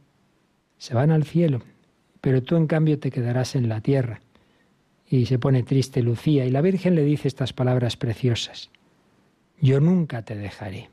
se 0.77 0.95
van 0.95 1.11
al 1.11 1.25
cielo, 1.25 1.63
pero 2.21 2.43
tú 2.43 2.57
en 2.57 2.67
cambio 2.67 2.99
te 2.99 3.11
quedarás 3.11 3.55
en 3.55 3.69
la 3.69 3.81
tierra. 3.81 4.21
Y 5.09 5.27
se 5.27 5.39
pone 5.39 5.63
triste 5.63 6.03
Lucía, 6.03 6.45
y 6.45 6.51
la 6.51 6.61
Virgen 6.61 6.95
le 6.95 7.03
dice 7.03 7.29
estas 7.29 7.53
palabras 7.53 7.97
preciosas. 7.97 8.71
Yo 9.61 9.81
nunca 9.81 10.23
te 10.23 10.37
dejaré, 10.37 10.91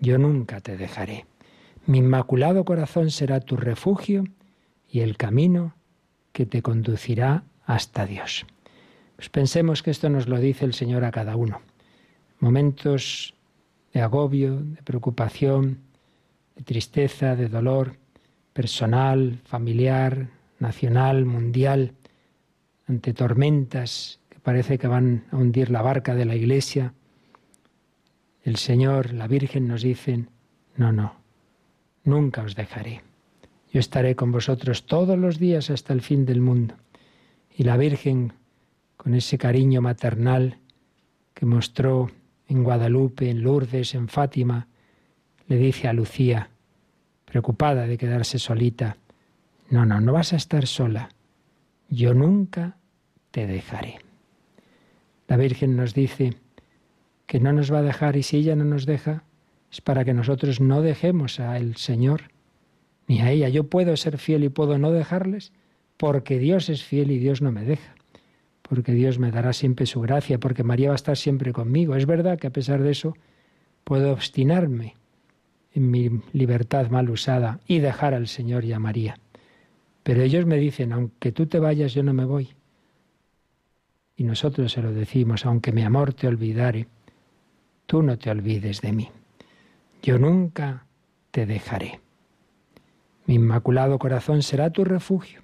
yo 0.00 0.18
nunca 0.18 0.60
te 0.60 0.76
dejaré. 0.76 1.26
Mi 1.86 1.98
inmaculado 1.98 2.64
corazón 2.64 3.10
será 3.10 3.40
tu 3.40 3.56
refugio 3.56 4.24
y 4.88 5.00
el 5.00 5.16
camino 5.16 5.74
que 6.32 6.46
te 6.46 6.62
conducirá 6.62 7.44
hasta 7.64 8.06
Dios. 8.06 8.46
Pues 9.16 9.28
pensemos 9.28 9.82
que 9.82 9.90
esto 9.90 10.10
nos 10.10 10.28
lo 10.28 10.38
dice 10.38 10.64
el 10.64 10.74
Señor 10.74 11.04
a 11.04 11.10
cada 11.10 11.36
uno. 11.36 11.62
Momentos 12.38 13.34
de 13.92 14.00
agobio, 14.00 14.56
de 14.60 14.82
preocupación, 14.82 15.78
de 16.56 16.64
tristeza, 16.64 17.36
de 17.36 17.48
dolor 17.48 17.96
personal, 18.54 19.40
familiar, 19.44 20.28
nacional, 20.58 21.26
mundial, 21.26 21.92
ante 22.86 23.12
tormentas 23.12 24.20
que 24.30 24.38
parece 24.38 24.78
que 24.78 24.86
van 24.86 25.24
a 25.30 25.36
hundir 25.36 25.70
la 25.70 25.82
barca 25.82 26.14
de 26.14 26.24
la 26.24 26.36
Iglesia, 26.36 26.94
el 28.42 28.56
Señor, 28.56 29.12
la 29.12 29.26
Virgen 29.26 29.66
nos 29.68 29.82
dicen, 29.82 30.30
no, 30.76 30.92
no, 30.92 31.16
nunca 32.04 32.42
os 32.42 32.54
dejaré. 32.54 33.02
Yo 33.72 33.80
estaré 33.80 34.14
con 34.14 34.30
vosotros 34.30 34.86
todos 34.86 35.18
los 35.18 35.38
días 35.38 35.68
hasta 35.70 35.92
el 35.92 36.00
fin 36.00 36.24
del 36.24 36.40
mundo. 36.40 36.76
Y 37.56 37.64
la 37.64 37.76
Virgen, 37.76 38.34
con 38.96 39.14
ese 39.14 39.36
cariño 39.36 39.80
maternal 39.80 40.58
que 41.32 41.46
mostró 41.46 42.10
en 42.46 42.62
Guadalupe, 42.62 43.30
en 43.30 43.42
Lourdes, 43.42 43.94
en 43.94 44.08
Fátima, 44.08 44.68
le 45.48 45.56
dice 45.56 45.88
a 45.88 45.92
Lucía, 45.92 46.50
preocupada 47.34 47.88
de 47.88 47.98
quedarse 47.98 48.38
solita, 48.38 48.96
no, 49.68 49.84
no, 49.84 50.00
no 50.00 50.12
vas 50.12 50.32
a 50.32 50.36
estar 50.36 50.68
sola. 50.68 51.08
Yo 51.88 52.14
nunca 52.14 52.76
te 53.32 53.48
dejaré. 53.48 53.98
La 55.26 55.36
Virgen 55.36 55.74
nos 55.74 55.94
dice 55.94 56.34
que 57.26 57.40
no 57.40 57.52
nos 57.52 57.72
va 57.72 57.78
a 57.78 57.82
dejar 57.82 58.14
y 58.14 58.22
si 58.22 58.36
ella 58.36 58.54
no 58.54 58.62
nos 58.62 58.86
deja 58.86 59.24
es 59.72 59.80
para 59.80 60.04
que 60.04 60.14
nosotros 60.14 60.60
no 60.60 60.80
dejemos 60.80 61.40
a 61.40 61.56
el 61.56 61.74
Señor 61.74 62.30
ni 63.08 63.20
a 63.20 63.32
ella. 63.32 63.48
Yo 63.48 63.64
puedo 63.64 63.96
ser 63.96 64.18
fiel 64.18 64.44
y 64.44 64.48
puedo 64.48 64.78
no 64.78 64.92
dejarles 64.92 65.52
porque 65.96 66.38
Dios 66.38 66.68
es 66.68 66.84
fiel 66.84 67.10
y 67.10 67.18
Dios 67.18 67.42
no 67.42 67.50
me 67.50 67.64
deja. 67.64 67.96
Porque 68.62 68.92
Dios 68.92 69.18
me 69.18 69.32
dará 69.32 69.52
siempre 69.52 69.86
su 69.86 70.00
gracia, 70.00 70.38
porque 70.38 70.62
María 70.62 70.90
va 70.90 70.94
a 70.94 71.02
estar 71.02 71.16
siempre 71.16 71.52
conmigo. 71.52 71.96
Es 71.96 72.06
verdad 72.06 72.38
que 72.38 72.46
a 72.46 72.52
pesar 72.52 72.80
de 72.80 72.92
eso 72.92 73.16
puedo 73.82 74.12
obstinarme 74.12 74.94
en 75.74 75.90
mi 75.90 76.08
libertad 76.32 76.88
mal 76.88 77.10
usada 77.10 77.60
y 77.66 77.80
dejar 77.80 78.14
al 78.14 78.28
Señor 78.28 78.64
y 78.64 78.72
a 78.72 78.78
María. 78.78 79.18
Pero 80.04 80.22
ellos 80.22 80.46
me 80.46 80.56
dicen, 80.56 80.92
aunque 80.92 81.32
tú 81.32 81.46
te 81.46 81.58
vayas, 81.58 81.92
yo 81.92 82.02
no 82.02 82.14
me 82.14 82.24
voy. 82.24 82.50
Y 84.16 84.24
nosotros 84.24 84.72
se 84.72 84.82
lo 84.82 84.92
decimos, 84.92 85.44
aunque 85.44 85.72
mi 85.72 85.82
amor 85.82 86.14
te 86.14 86.28
olvidare, 86.28 86.86
tú 87.86 88.02
no 88.02 88.16
te 88.16 88.30
olvides 88.30 88.80
de 88.80 88.92
mí. 88.92 89.10
Yo 90.02 90.18
nunca 90.18 90.86
te 91.32 91.46
dejaré. 91.46 92.00
Mi 93.26 93.34
inmaculado 93.34 93.98
corazón 93.98 94.42
será 94.42 94.70
tu 94.70 94.84
refugio 94.84 95.40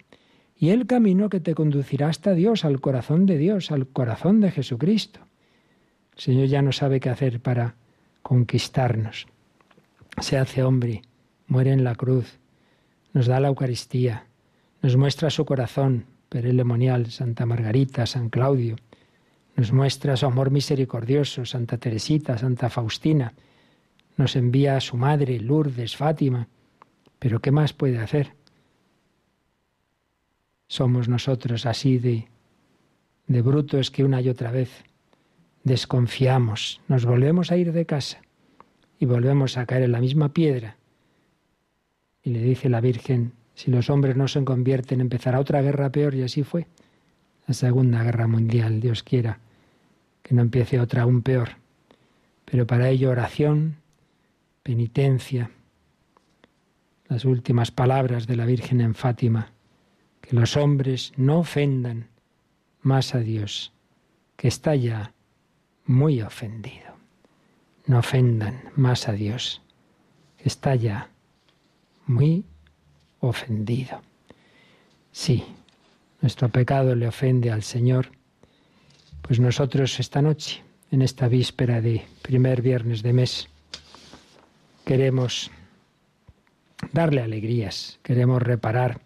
y 0.56 0.68
el 0.70 0.86
camino 0.86 1.30
que 1.30 1.40
te 1.40 1.54
conducirá 1.54 2.08
hasta 2.08 2.34
Dios, 2.34 2.64
al 2.64 2.80
corazón 2.80 3.26
de 3.26 3.38
Dios, 3.38 3.72
al 3.72 3.88
corazón 3.88 4.40
de 4.40 4.50
Jesucristo. 4.50 5.20
El 6.16 6.20
Señor 6.20 6.46
ya 6.46 6.62
no 6.62 6.70
sabe 6.70 7.00
qué 7.00 7.08
hacer 7.08 7.40
para 7.40 7.74
conquistarnos. 8.22 9.26
Se 10.18 10.36
hace 10.36 10.62
hombre, 10.62 11.02
muere 11.46 11.72
en 11.72 11.84
la 11.84 11.94
cruz, 11.94 12.38
nos 13.12 13.26
da 13.26 13.40
la 13.40 13.48
Eucaristía, 13.48 14.26
nos 14.82 14.96
muestra 14.96 15.30
su 15.30 15.44
corazón, 15.44 16.06
perelemonial, 16.28 17.10
Santa 17.10 17.46
Margarita, 17.46 18.06
San 18.06 18.28
Claudio, 18.28 18.76
nos 19.56 19.72
muestra 19.72 20.16
su 20.16 20.26
amor 20.26 20.50
misericordioso, 20.50 21.44
Santa 21.44 21.78
Teresita, 21.78 22.38
Santa 22.38 22.70
Faustina, 22.70 23.34
nos 24.16 24.36
envía 24.36 24.76
a 24.76 24.80
su 24.80 24.96
madre, 24.96 25.40
Lourdes, 25.40 25.96
Fátima, 25.96 26.48
pero 27.18 27.40
¿qué 27.40 27.50
más 27.50 27.72
puede 27.72 27.98
hacer? 27.98 28.34
Somos 30.68 31.08
nosotros 31.08 31.66
así 31.66 31.98
de, 31.98 32.28
de 33.26 33.42
brutos 33.42 33.90
que 33.90 34.04
una 34.04 34.20
y 34.20 34.28
otra 34.28 34.50
vez 34.50 34.84
desconfiamos, 35.64 36.80
nos 36.88 37.04
volvemos 37.04 37.50
a 37.50 37.56
ir 37.56 37.72
de 37.72 37.86
casa 37.86 38.22
y 39.00 39.06
volvemos 39.06 39.56
a 39.56 39.64
caer 39.64 39.84
en 39.84 39.92
la 39.92 40.00
misma 40.00 40.28
piedra. 40.28 40.76
Y 42.22 42.30
le 42.30 42.42
dice 42.42 42.68
la 42.68 42.82
Virgen, 42.82 43.32
si 43.54 43.70
los 43.70 43.88
hombres 43.88 44.14
no 44.14 44.28
se 44.28 44.44
convierten, 44.44 45.00
empezará 45.00 45.40
otra 45.40 45.62
guerra 45.62 45.90
peor 45.90 46.14
y 46.14 46.22
así 46.22 46.44
fue. 46.44 46.66
La 47.46 47.54
Segunda 47.54 48.04
Guerra 48.04 48.28
Mundial, 48.28 48.80
Dios 48.80 49.02
quiera 49.02 49.40
que 50.22 50.34
no 50.34 50.42
empiece 50.42 50.78
otra 50.78 51.02
aún 51.02 51.22
peor. 51.22 51.56
Pero 52.44 52.66
para 52.66 52.90
ello 52.90 53.10
oración, 53.10 53.76
penitencia, 54.62 55.50
las 57.08 57.24
últimas 57.24 57.70
palabras 57.70 58.26
de 58.26 58.36
la 58.36 58.44
Virgen 58.44 58.82
en 58.82 58.94
Fátima, 58.94 59.50
que 60.20 60.36
los 60.36 60.58
hombres 60.58 61.12
no 61.16 61.38
ofendan 61.38 62.08
más 62.82 63.14
a 63.14 63.20
Dios, 63.20 63.72
que 64.36 64.48
está 64.48 64.76
ya 64.76 65.14
muy 65.86 66.20
ofendido. 66.20 66.89
No 67.90 67.98
ofendan 67.98 68.62
más 68.76 69.08
a 69.08 69.12
Dios, 69.14 69.62
está 70.38 70.76
ya 70.76 71.10
muy 72.06 72.44
ofendido. 73.18 74.00
Sí, 75.10 75.42
nuestro 76.20 76.50
pecado 76.50 76.94
le 76.94 77.08
ofende 77.08 77.50
al 77.50 77.64
Señor, 77.64 78.12
pues 79.22 79.40
nosotros 79.40 79.98
esta 79.98 80.22
noche, 80.22 80.62
en 80.92 81.02
esta 81.02 81.26
víspera 81.26 81.80
de 81.80 82.04
primer 82.22 82.62
viernes 82.62 83.02
de 83.02 83.12
mes, 83.12 83.48
queremos 84.84 85.50
darle 86.92 87.22
alegrías, 87.22 87.98
queremos 88.04 88.40
reparar, 88.40 89.00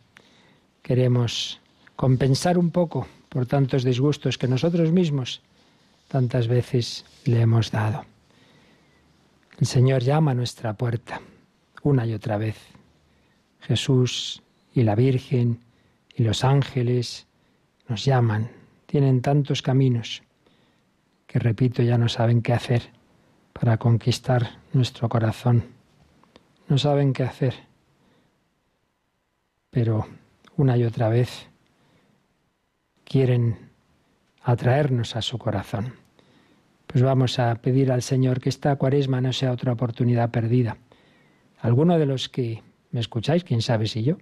queremos 0.82 1.58
compensar 1.96 2.58
un 2.58 2.70
poco 2.70 3.08
por 3.30 3.46
tantos 3.46 3.82
disgustos 3.82 4.36
que 4.36 4.46
nosotros 4.46 4.92
mismos 4.92 5.40
tantas 6.08 6.48
veces 6.48 7.06
le 7.24 7.40
hemos 7.40 7.70
dado. 7.70 8.04
El 9.58 9.66
Señor 9.66 10.02
llama 10.02 10.32
a 10.32 10.34
nuestra 10.34 10.74
puerta 10.74 11.20
una 11.82 12.06
y 12.06 12.14
otra 12.14 12.38
vez. 12.38 12.56
Jesús 13.60 14.42
y 14.72 14.82
la 14.82 14.94
Virgen 14.94 15.60
y 16.14 16.22
los 16.24 16.44
ángeles 16.44 17.26
nos 17.88 18.04
llaman. 18.04 18.50
Tienen 18.86 19.22
tantos 19.22 19.62
caminos 19.62 20.22
que, 21.26 21.38
repito, 21.38 21.82
ya 21.82 21.98
no 21.98 22.08
saben 22.08 22.42
qué 22.42 22.52
hacer 22.52 22.90
para 23.52 23.76
conquistar 23.78 24.58
nuestro 24.72 25.08
corazón 25.08 25.74
no 26.68 26.78
saben 26.78 27.12
qué 27.12 27.24
hacer. 27.24 27.54
Pero 29.70 30.06
una 30.56 30.76
y 30.76 30.84
otra 30.84 31.08
vez 31.08 31.48
quieren 33.04 33.70
atraernos 34.42 35.16
a 35.16 35.22
su 35.22 35.38
corazón. 35.38 35.94
Pues 36.94 37.02
vamos 37.02 37.40
a 37.40 37.52
pedir 37.56 37.90
al 37.90 38.02
Señor 38.02 38.40
que 38.40 38.48
esta 38.48 38.76
cuaresma 38.76 39.20
no 39.20 39.32
sea 39.32 39.50
otra 39.50 39.72
oportunidad 39.72 40.30
perdida. 40.30 40.76
Alguno 41.58 41.98
de 41.98 42.06
los 42.06 42.28
que 42.28 42.62
me 42.92 43.00
escucháis, 43.00 43.42
quién 43.42 43.62
sabe 43.62 43.88
si 43.88 44.04
yo, 44.04 44.16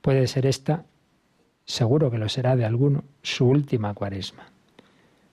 puede 0.00 0.26
ser 0.26 0.46
esta, 0.46 0.86
seguro 1.66 2.10
que 2.10 2.16
lo 2.16 2.30
será 2.30 2.56
de 2.56 2.64
alguno, 2.64 3.04
su 3.20 3.46
última 3.46 3.92
cuaresma. 3.92 4.50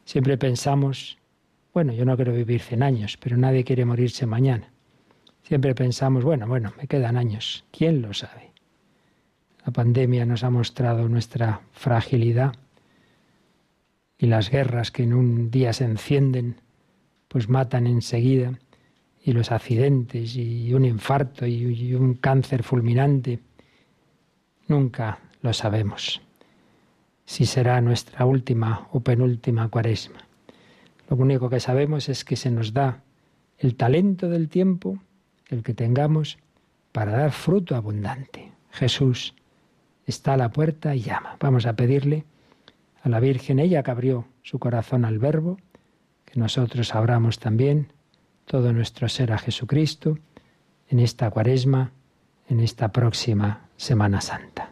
Siempre 0.04 0.38
pensamos, 0.38 1.18
bueno, 1.74 1.94
yo 1.94 2.04
no 2.04 2.18
quiero 2.18 2.34
vivir 2.34 2.60
cien 2.60 2.84
años, 2.84 3.16
pero 3.16 3.38
nadie 3.38 3.64
quiere 3.64 3.86
morirse 3.86 4.26
mañana. 4.26 4.70
Siempre 5.44 5.74
pensamos, 5.74 6.26
bueno, 6.26 6.46
bueno, 6.46 6.74
me 6.78 6.88
quedan 6.88 7.16
años. 7.16 7.64
¿Quién 7.72 8.02
lo 8.02 8.14
sabe? 8.14 8.52
La 9.66 9.72
pandemia 9.72 10.26
nos 10.26 10.44
ha 10.44 10.50
mostrado 10.50 11.08
nuestra 11.08 11.62
fragilidad 11.72 12.52
y 14.20 14.28
las 14.28 14.52
guerras 14.52 14.92
que 14.92 15.04
en 15.04 15.14
un 15.14 15.50
día 15.50 15.74
se 15.74 15.86
encienden, 15.86 16.58
pues 17.28 17.50
matan 17.50 17.88
enseguida, 17.88 18.60
y 19.24 19.34
los 19.34 19.52
accidentes 19.52 20.36
y 20.36 20.74
un 20.74 20.86
infarto 20.86 21.46
y 21.46 21.94
un 21.96 22.14
cáncer 22.14 22.64
fulminante. 22.64 23.40
Nunca 24.68 25.20
lo 25.42 25.54
sabemos 25.54 26.22
si 27.30 27.46
será 27.46 27.80
nuestra 27.80 28.26
última 28.26 28.88
o 28.92 29.02
penúltima 29.02 29.70
cuaresma. 29.70 30.26
Lo 31.10 31.16
único 31.16 31.48
que 31.48 31.60
sabemos 31.60 32.10
es 32.10 32.26
que 32.26 32.36
se 32.36 32.50
nos 32.50 32.74
da 32.74 33.04
el 33.60 33.76
talento 33.76 34.30
del 34.30 34.50
tiempo 34.50 34.98
el 35.50 35.62
que 35.62 35.76
tengamos 35.76 36.40
para 36.92 37.12
dar 37.12 37.32
fruto 37.32 37.76
abundante. 37.76 38.52
Jesús 38.72 39.36
está 40.08 40.34
a 40.34 40.38
la 40.38 40.50
puerta 40.50 40.96
y 40.96 41.02
llama. 41.02 41.38
Vamos 41.40 41.68
a 41.68 41.76
pedirle 41.76 42.26
a 43.02 43.10
la 43.10 43.20
Virgen, 43.20 43.60
ella 43.60 43.84
que 43.84 43.92
abrió 43.92 44.28
su 44.42 44.60
corazón 44.60 45.06
al 45.06 45.20
Verbo, 45.20 45.58
que 46.26 46.40
nosotros 46.40 46.94
abramos 46.96 47.40
también 47.40 47.94
todo 48.46 48.74
nuestro 48.74 49.08
ser 49.10 49.32
a 49.32 49.38
Jesucristo 49.38 50.18
en 50.90 51.00
esta 51.00 51.30
cuaresma, 51.30 51.92
en 52.48 52.60
esta 52.60 52.92
próxima 52.92 53.70
Semana 53.78 54.22
Santa. 54.22 54.70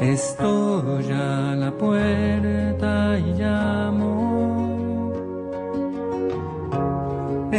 Estoy 0.00 1.12
a 1.12 1.54
la 1.56 1.70
puerta 1.72 3.18
y 3.18 3.34
llamo, 3.34 4.19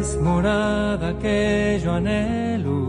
es 0.00 0.16
morada 0.20 1.18
que 1.18 1.80
yo 1.82 1.92
anhelo, 1.92 2.80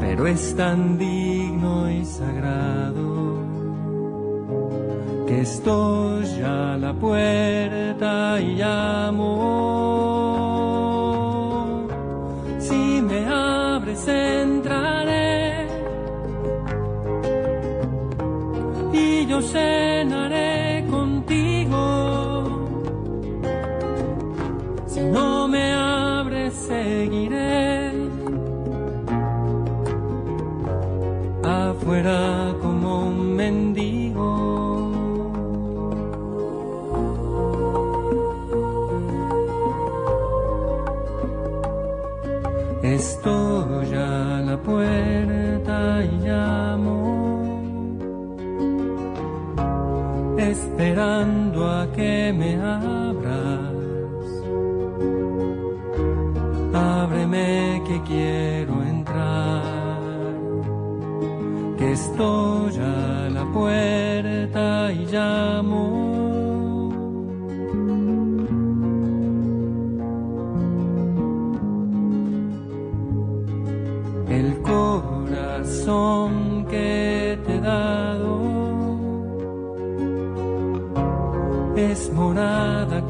pero 0.00 0.26
es 0.26 0.56
tan 0.56 0.96
digno 0.98 1.90
y 1.90 2.04
sagrado 2.04 3.10
que 5.26 5.40
estoy 5.42 6.42
a 6.42 6.76
la 6.78 6.92
puerta 6.94 8.40
y 8.40 8.54
llamo. 8.56 9.26
Si 12.58 13.02
me 13.02 13.26
abres 13.26 14.08
entraré 14.08 15.30
yo 19.30 19.40
cenaré 19.42 19.89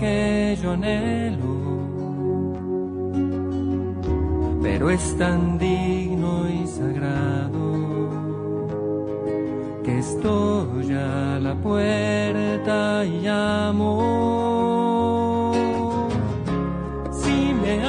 que 0.00 0.58
yo 0.62 0.72
anhelo, 0.72 1.56
pero 4.62 4.88
es 4.88 5.18
tan 5.18 5.58
digno 5.58 6.48
y 6.48 6.66
sagrado 6.66 8.08
que 9.84 9.98
estoy 9.98 10.94
a 10.94 11.38
la 11.38 11.54
puerta 11.54 13.04
y 13.04 13.20
llamo. 13.20 13.92
Si 17.12 17.52
me 17.62 17.84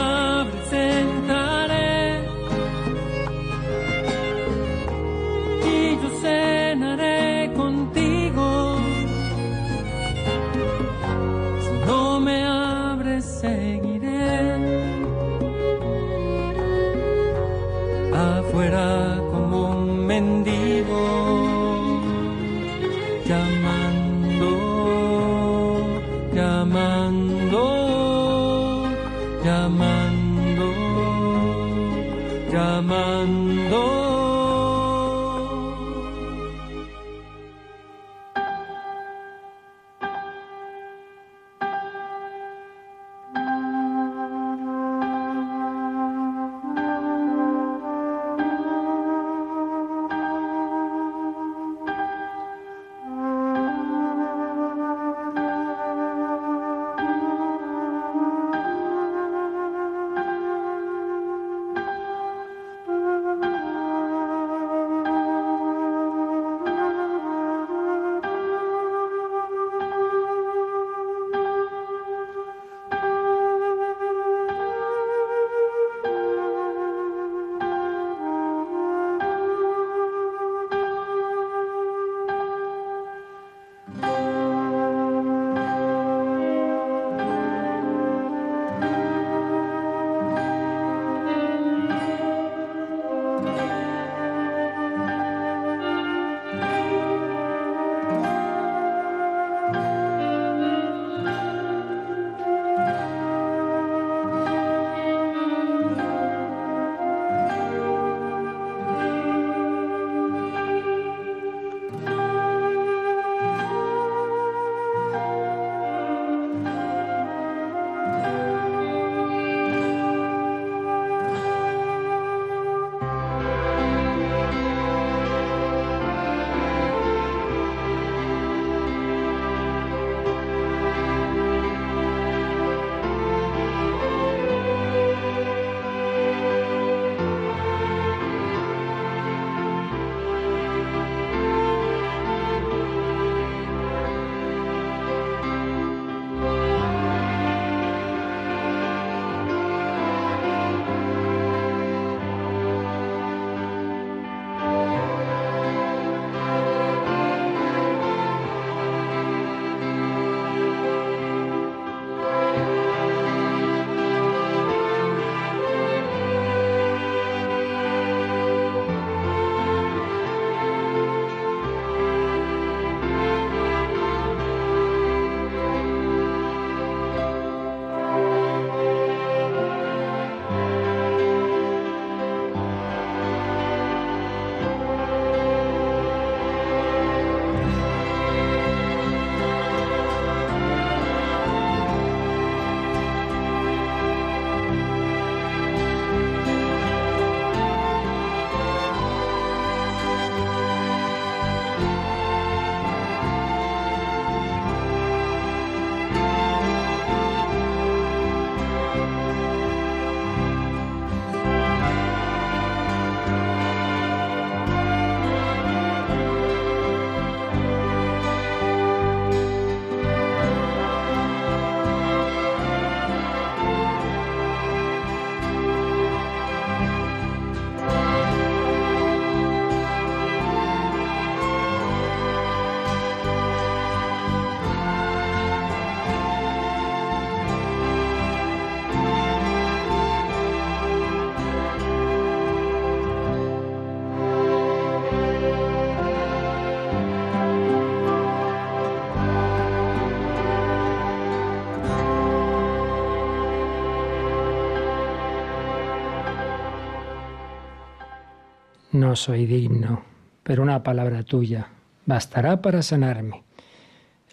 No 259.02 259.16
soy 259.16 259.48
digno, 259.48 260.04
pero 260.44 260.62
una 260.62 260.84
palabra 260.84 261.24
tuya 261.24 261.70
bastará 262.06 262.62
para 262.62 262.84
sanarme. 262.84 263.42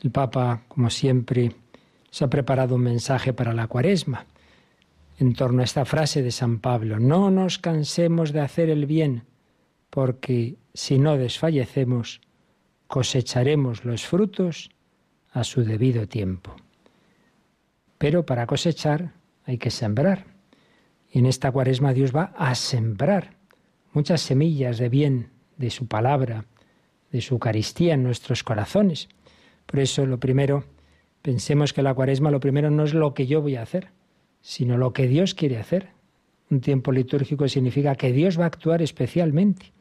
El 0.02 0.11
Papa, 0.11 0.64
como 0.68 0.90
siempre, 0.90 1.57
se 2.11 2.24
ha 2.24 2.28
preparado 2.28 2.74
un 2.74 2.83
mensaje 2.83 3.33
para 3.33 3.54
la 3.54 3.66
cuaresma 3.66 4.26
en 5.18 5.33
torno 5.33 5.62
a 5.62 5.64
esta 5.64 5.87
frase 5.87 6.22
de 6.22 6.31
San 6.33 6.59
Pablo. 6.59 6.98
No 6.98 7.31
nos 7.31 7.59
cansemos 7.59 8.33
de 8.33 8.40
hacer 8.40 8.68
el 8.68 8.85
bien, 8.85 9.22
porque 9.88 10.57
si 10.74 10.98
no 10.98 11.16
desfallecemos, 11.16 12.20
cosecharemos 12.88 13.87
los 13.87 14.04
frutos 14.04 14.68
a 15.33 15.44
su 15.44 15.64
debido 15.64 16.07
tiempo. 16.09 16.54
Pero 17.96 18.26
para 18.26 18.46
cosechar 18.46 19.12
hay 19.46 19.57
que 19.57 19.70
sembrar. 19.70 20.26
Y 21.11 21.20
en 21.20 21.24
esta 21.24 21.50
cuaresma 21.52 21.94
Dios 21.94 22.14
va 22.14 22.35
a 22.37 22.54
sembrar 22.54 23.38
muchas 23.92 24.20
semillas 24.20 24.79
de 24.79 24.88
bien 24.88 25.31
de 25.57 25.70
su 25.70 25.87
palabra, 25.87 26.44
de 27.12 27.20
su 27.20 27.35
Eucaristía 27.35 27.94
en 27.94 28.03
nuestros 28.03 28.44
corazones. 28.44 29.09
Por 29.66 29.81
eso 29.81 30.07
lo 30.07 30.18
primero, 30.18 30.64
pensemos 31.22 31.72
que 31.72 31.83
la 31.83 31.94
cuaresma 31.94 32.31
lo 32.31 32.40
primero 32.40 32.70
no 32.70 32.85
es 32.85 32.94
lo 32.94 33.14
que 33.14 33.27
yo 33.27 33.42
voy 33.42 33.57
a 33.57 33.62
hacer, 33.62 33.88
sino 34.40 34.77
lo 34.79 34.92
que 34.92 35.09
Dios 35.09 35.35
quiere 35.35 35.59
hacer. 35.59 35.88
Un 36.51 36.61
tiempo 36.61 36.92
litúrgico 36.92 37.48
significa 37.48 37.94
que 37.94 38.12
Dios 38.12 38.38
va 38.38 38.44
a 38.44 38.48
actuar 38.48 38.83
especialmente. 38.83 39.72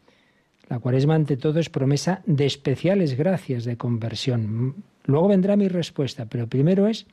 La 0.68 0.80
cuaresma 0.80 1.16
ante 1.16 1.38
todo 1.38 1.60
es 1.60 1.70
promesa 1.70 2.22
de 2.26 2.46
especiales 2.46 3.16
gracias 3.16 3.64
de 3.64 3.78
conversión. 3.78 4.84
Luego 5.06 5.30
vendrá 5.30 5.56
mi 5.56 5.70
respuesta, 5.70 6.26
pero 6.26 6.48
primero 6.48 6.88
es 6.88 7.06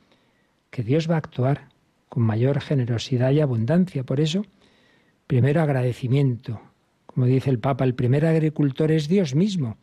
que 0.69 0.83
Dios 0.83 1.09
va 1.09 1.15
a 1.15 1.19
actuar 1.19 1.69
con 2.09 2.23
mayor 2.23 2.59
generosidad 2.59 3.31
y 3.31 3.39
abundancia. 3.39 4.03
Por 4.03 4.19
eso, 4.19 4.45
primero 5.27 5.61
agradecimiento. 5.61 6.59
Como 7.15 7.27
dice 7.27 7.49
el 7.49 7.59
Papa, 7.59 7.85
el 7.85 7.95
primer 7.95 8.25
agricultor 8.25 8.91
es 8.91 9.07
Dios 9.07 9.35
mismo, 9.35 9.77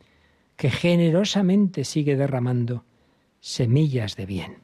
que 0.55 0.69
generosamente 0.69 1.83
sigue 1.83 2.15
derramando 2.15 2.85
semillas 3.39 4.15
de 4.15 4.27
bien. 4.27 4.57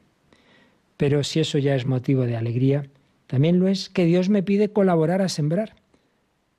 Pero 0.96 1.24
si 1.24 1.40
eso 1.40 1.58
ya 1.58 1.74
es 1.74 1.84
motivo 1.84 2.26
de 2.26 2.36
alegría, 2.36 2.86
también 3.26 3.58
lo 3.58 3.66
es 3.66 3.88
que 3.88 4.04
Dios 4.04 4.28
me 4.28 4.44
pide 4.44 4.72
colaborar 4.72 5.20
a 5.20 5.28
sembrar, 5.28 5.74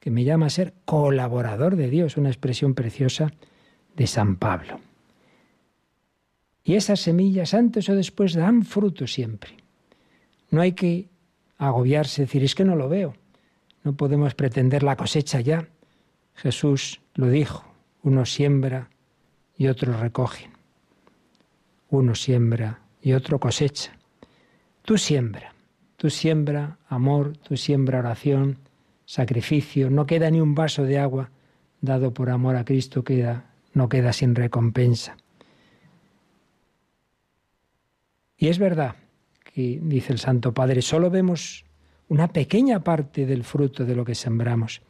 que 0.01 0.11
me 0.11 0.25
llama 0.25 0.47
a 0.47 0.49
ser 0.49 0.73
colaborador 0.83 1.77
de 1.77 1.89
Dios, 1.89 2.17
una 2.17 2.27
expresión 2.27 2.73
preciosa 2.73 3.31
de 3.95 4.05
San 4.05 4.35
Pablo. 4.35 4.81
Y 6.65 6.75
esas 6.75 6.99
semillas 6.99 7.53
antes 7.53 7.87
o 7.87 7.95
después 7.95 8.33
dan 8.33 8.65
fruto 8.65 9.07
siempre. 9.07 9.51
No 10.49 10.59
hay 10.59 10.73
que 10.73 11.07
agobiarse, 11.57 12.23
decir, 12.23 12.43
es 12.43 12.53
que 12.53 12.65
no 12.65 12.75
lo 12.75 12.89
veo. 12.89 13.13
No 13.85 13.95
podemos 13.95 14.35
pretender 14.35 14.83
la 14.83 14.97
cosecha 14.97 15.39
ya. 15.39 15.69
Jesús 16.41 17.01
lo 17.13 17.29
dijo, 17.29 17.63
uno 18.01 18.25
siembra 18.25 18.89
y 19.55 19.67
otro 19.67 19.95
recoge. 19.95 20.49
Uno 21.89 22.15
siembra 22.15 22.79
y 22.99 23.13
otro 23.13 23.39
cosecha. 23.39 23.95
Tú 24.81 24.97
siembra, 24.97 25.53
tú 25.97 26.09
siembra 26.09 26.79
amor, 26.87 27.37
tú 27.37 27.57
siembra 27.57 27.99
oración, 27.99 28.57
sacrificio. 29.05 29.91
No 29.91 30.07
queda 30.07 30.31
ni 30.31 30.41
un 30.41 30.55
vaso 30.55 30.83
de 30.83 30.97
agua 30.97 31.29
dado 31.79 32.11
por 32.11 32.31
amor 32.31 32.55
a 32.55 32.65
Cristo, 32.65 33.03
queda, 33.03 33.51
no 33.73 33.87
queda 33.87 34.11
sin 34.11 34.33
recompensa. 34.33 35.17
Y 38.35 38.47
es 38.47 38.57
verdad 38.57 38.95
que, 39.53 39.79
dice 39.79 40.11
el 40.11 40.17
Santo 40.17 40.55
Padre, 40.55 40.81
solo 40.81 41.11
vemos 41.11 41.65
una 42.07 42.29
pequeña 42.29 42.83
parte 42.83 43.27
del 43.27 43.43
fruto 43.43 43.85
de 43.85 43.95
lo 43.95 44.03
que 44.03 44.15
sembramos. 44.15 44.81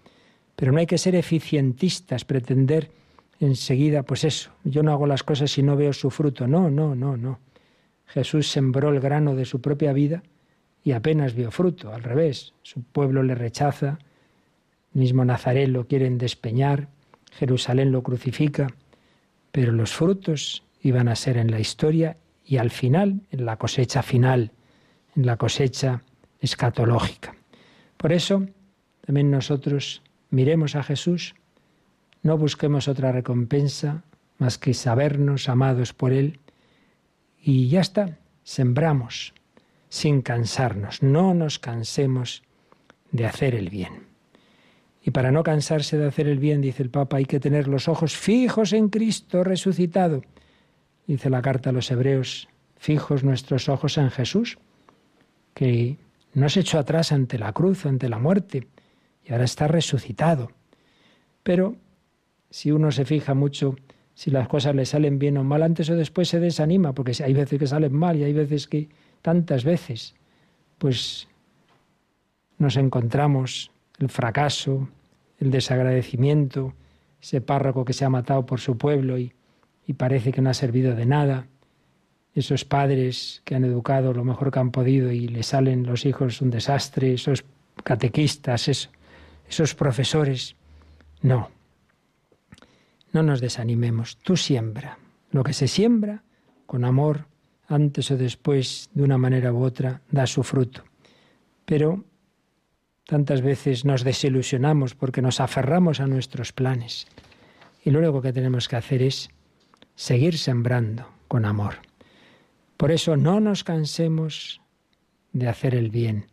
Pero 0.55 0.71
no 0.71 0.79
hay 0.79 0.87
que 0.87 0.97
ser 0.97 1.15
eficientistas, 1.15 2.25
pretender 2.25 2.91
enseguida, 3.39 4.03
pues 4.03 4.23
eso, 4.23 4.51
yo 4.63 4.83
no 4.83 4.91
hago 4.91 5.07
las 5.07 5.23
cosas 5.23 5.51
si 5.51 5.63
no 5.63 5.75
veo 5.75 5.93
su 5.93 6.09
fruto. 6.09 6.47
No, 6.47 6.69
no, 6.69 6.95
no, 6.95 7.17
no. 7.17 7.39
Jesús 8.05 8.49
sembró 8.51 8.89
el 8.89 8.99
grano 8.99 9.35
de 9.35 9.45
su 9.45 9.61
propia 9.61 9.93
vida 9.93 10.21
y 10.83 10.91
apenas 10.91 11.33
vio 11.33 11.51
fruto. 11.51 11.93
Al 11.93 12.03
revés, 12.03 12.53
su 12.61 12.83
pueblo 12.83 13.23
le 13.23 13.35
rechaza, 13.35 13.99
mismo 14.93 15.25
Nazaret 15.25 15.69
lo 15.69 15.87
quieren 15.87 16.17
despeñar, 16.17 16.89
Jerusalén 17.31 17.91
lo 17.91 18.03
crucifica, 18.03 18.67
pero 19.51 19.71
los 19.71 19.91
frutos 19.91 20.63
iban 20.81 21.07
a 21.07 21.15
ser 21.15 21.37
en 21.37 21.51
la 21.51 21.59
historia 21.59 22.17
y 22.45 22.57
al 22.57 22.69
final, 22.69 23.21
en 23.31 23.45
la 23.45 23.57
cosecha 23.57 24.03
final, 24.03 24.51
en 25.15 25.25
la 25.25 25.37
cosecha 25.37 26.03
escatológica. 26.39 27.35
Por 27.97 28.11
eso, 28.11 28.45
también 29.05 29.31
nosotros 29.31 30.01
miremos 30.31 30.75
a 30.75 30.83
Jesús, 30.83 31.35
no 32.23 32.37
busquemos 32.37 32.87
otra 32.87 33.11
recompensa 33.11 34.03
más 34.39 34.57
que 34.57 34.73
sabernos 34.73 35.49
amados 35.49 35.93
por 35.93 36.11
Él 36.13 36.39
y 37.39 37.69
ya 37.69 37.81
está, 37.81 38.17
sembramos 38.43 39.33
sin 39.89 40.21
cansarnos, 40.21 41.03
no 41.03 41.33
nos 41.33 41.59
cansemos 41.59 42.43
de 43.11 43.27
hacer 43.27 43.53
el 43.53 43.69
bien. 43.69 44.07
Y 45.03 45.11
para 45.11 45.31
no 45.31 45.43
cansarse 45.43 45.97
de 45.97 46.07
hacer 46.07 46.27
el 46.27 46.39
bien, 46.39 46.61
dice 46.61 46.81
el 46.81 46.89
Papa, 46.89 47.17
hay 47.17 47.25
que 47.25 47.39
tener 47.39 47.67
los 47.67 47.87
ojos 47.87 48.15
fijos 48.15 48.73
en 48.73 48.89
Cristo 48.89 49.43
resucitado 49.43 50.21
dice 51.07 51.29
la 51.29 51.41
carta 51.41 51.69
a 51.69 51.73
los 51.73 51.91
hebreos, 51.91 52.47
fijos 52.77 53.23
nuestros 53.23 53.69
ojos 53.69 53.97
en 53.97 54.09
Jesús, 54.09 54.57
que 55.53 55.97
no 56.33 56.49
se 56.49 56.61
echó 56.61 56.79
atrás 56.79 57.11
ante 57.11 57.37
la 57.37 57.51
cruz, 57.53 57.85
ante 57.85 58.09
la 58.09 58.17
muerte, 58.17 58.67
y 59.23 59.31
ahora 59.31 59.45
está 59.45 59.67
resucitado. 59.67 60.51
Pero 61.43 61.75
si 62.49 62.71
uno 62.71 62.91
se 62.91 63.05
fija 63.05 63.33
mucho 63.33 63.75
si 64.13 64.29
las 64.29 64.47
cosas 64.47 64.75
le 64.75 64.85
salen 64.85 65.17
bien 65.17 65.37
o 65.37 65.43
mal, 65.43 65.63
antes 65.63 65.89
o 65.89 65.95
después 65.95 66.27
se 66.27 66.39
desanima, 66.39 66.93
porque 66.93 67.13
hay 67.23 67.33
veces 67.33 67.57
que 67.57 67.65
salen 67.65 67.93
mal 67.93 68.17
y 68.17 68.23
hay 68.23 68.33
veces 68.33 68.67
que, 68.67 68.89
tantas 69.21 69.63
veces, 69.63 70.15
pues 70.77 71.27
nos 72.57 72.75
encontramos 72.75 73.71
el 73.99 74.09
fracaso, 74.09 74.89
el 75.39 75.49
desagradecimiento, 75.49 76.73
ese 77.21 77.41
párroco 77.41 77.85
que 77.85 77.93
se 77.93 78.05
ha 78.05 78.09
matado 78.09 78.45
por 78.45 78.59
su 78.59 78.77
pueblo 78.77 79.17
y 79.17 79.33
y 79.91 79.93
parece 79.93 80.31
que 80.31 80.41
no 80.41 80.49
ha 80.49 80.53
servido 80.53 80.95
de 80.95 81.05
nada. 81.05 81.47
Esos 82.33 82.63
padres 82.63 83.41
que 83.43 83.55
han 83.55 83.65
educado 83.65 84.13
lo 84.13 84.23
mejor 84.23 84.51
que 84.51 84.59
han 84.59 84.71
podido 84.71 85.11
y 85.11 85.27
le 85.27 85.43
salen 85.43 85.85
los 85.85 86.05
hijos 86.05 86.41
un 86.41 86.49
desastre, 86.49 87.13
esos 87.13 87.43
catequistas, 87.83 88.69
esos 89.51 89.75
profesores. 89.75 90.55
No, 91.21 91.49
no 93.11 93.21
nos 93.21 93.41
desanimemos. 93.41 94.17
Tú 94.17 94.37
siembra. 94.37 94.97
Lo 95.31 95.43
que 95.43 95.53
se 95.53 95.67
siembra 95.67 96.23
con 96.65 96.85
amor, 96.85 97.27
antes 97.67 98.11
o 98.11 98.17
después, 98.17 98.89
de 98.93 99.03
una 99.03 99.17
manera 99.17 99.53
u 99.53 99.63
otra, 99.63 100.01
da 100.09 100.25
su 100.25 100.43
fruto. 100.43 100.83
Pero 101.65 102.05
tantas 103.05 103.41
veces 103.41 103.83
nos 103.83 104.03
desilusionamos 104.03 104.95
porque 104.95 105.21
nos 105.21 105.39
aferramos 105.39 105.99
a 105.99 106.07
nuestros 106.07 106.53
planes. 106.53 107.07
Y 107.83 107.91
lo 107.91 107.99
único 107.99 108.21
que 108.21 108.33
tenemos 108.33 108.69
que 108.69 108.77
hacer 108.77 109.01
es 109.01 109.29
seguir 109.95 110.37
sembrando 110.37 111.07
con 111.27 111.45
amor. 111.45 111.75
Por 112.77 112.91
eso 112.91 113.17
no 113.17 113.39
nos 113.41 113.63
cansemos 113.63 114.61
de 115.33 115.47
hacer 115.47 115.75
el 115.75 115.89
bien. 115.89 116.27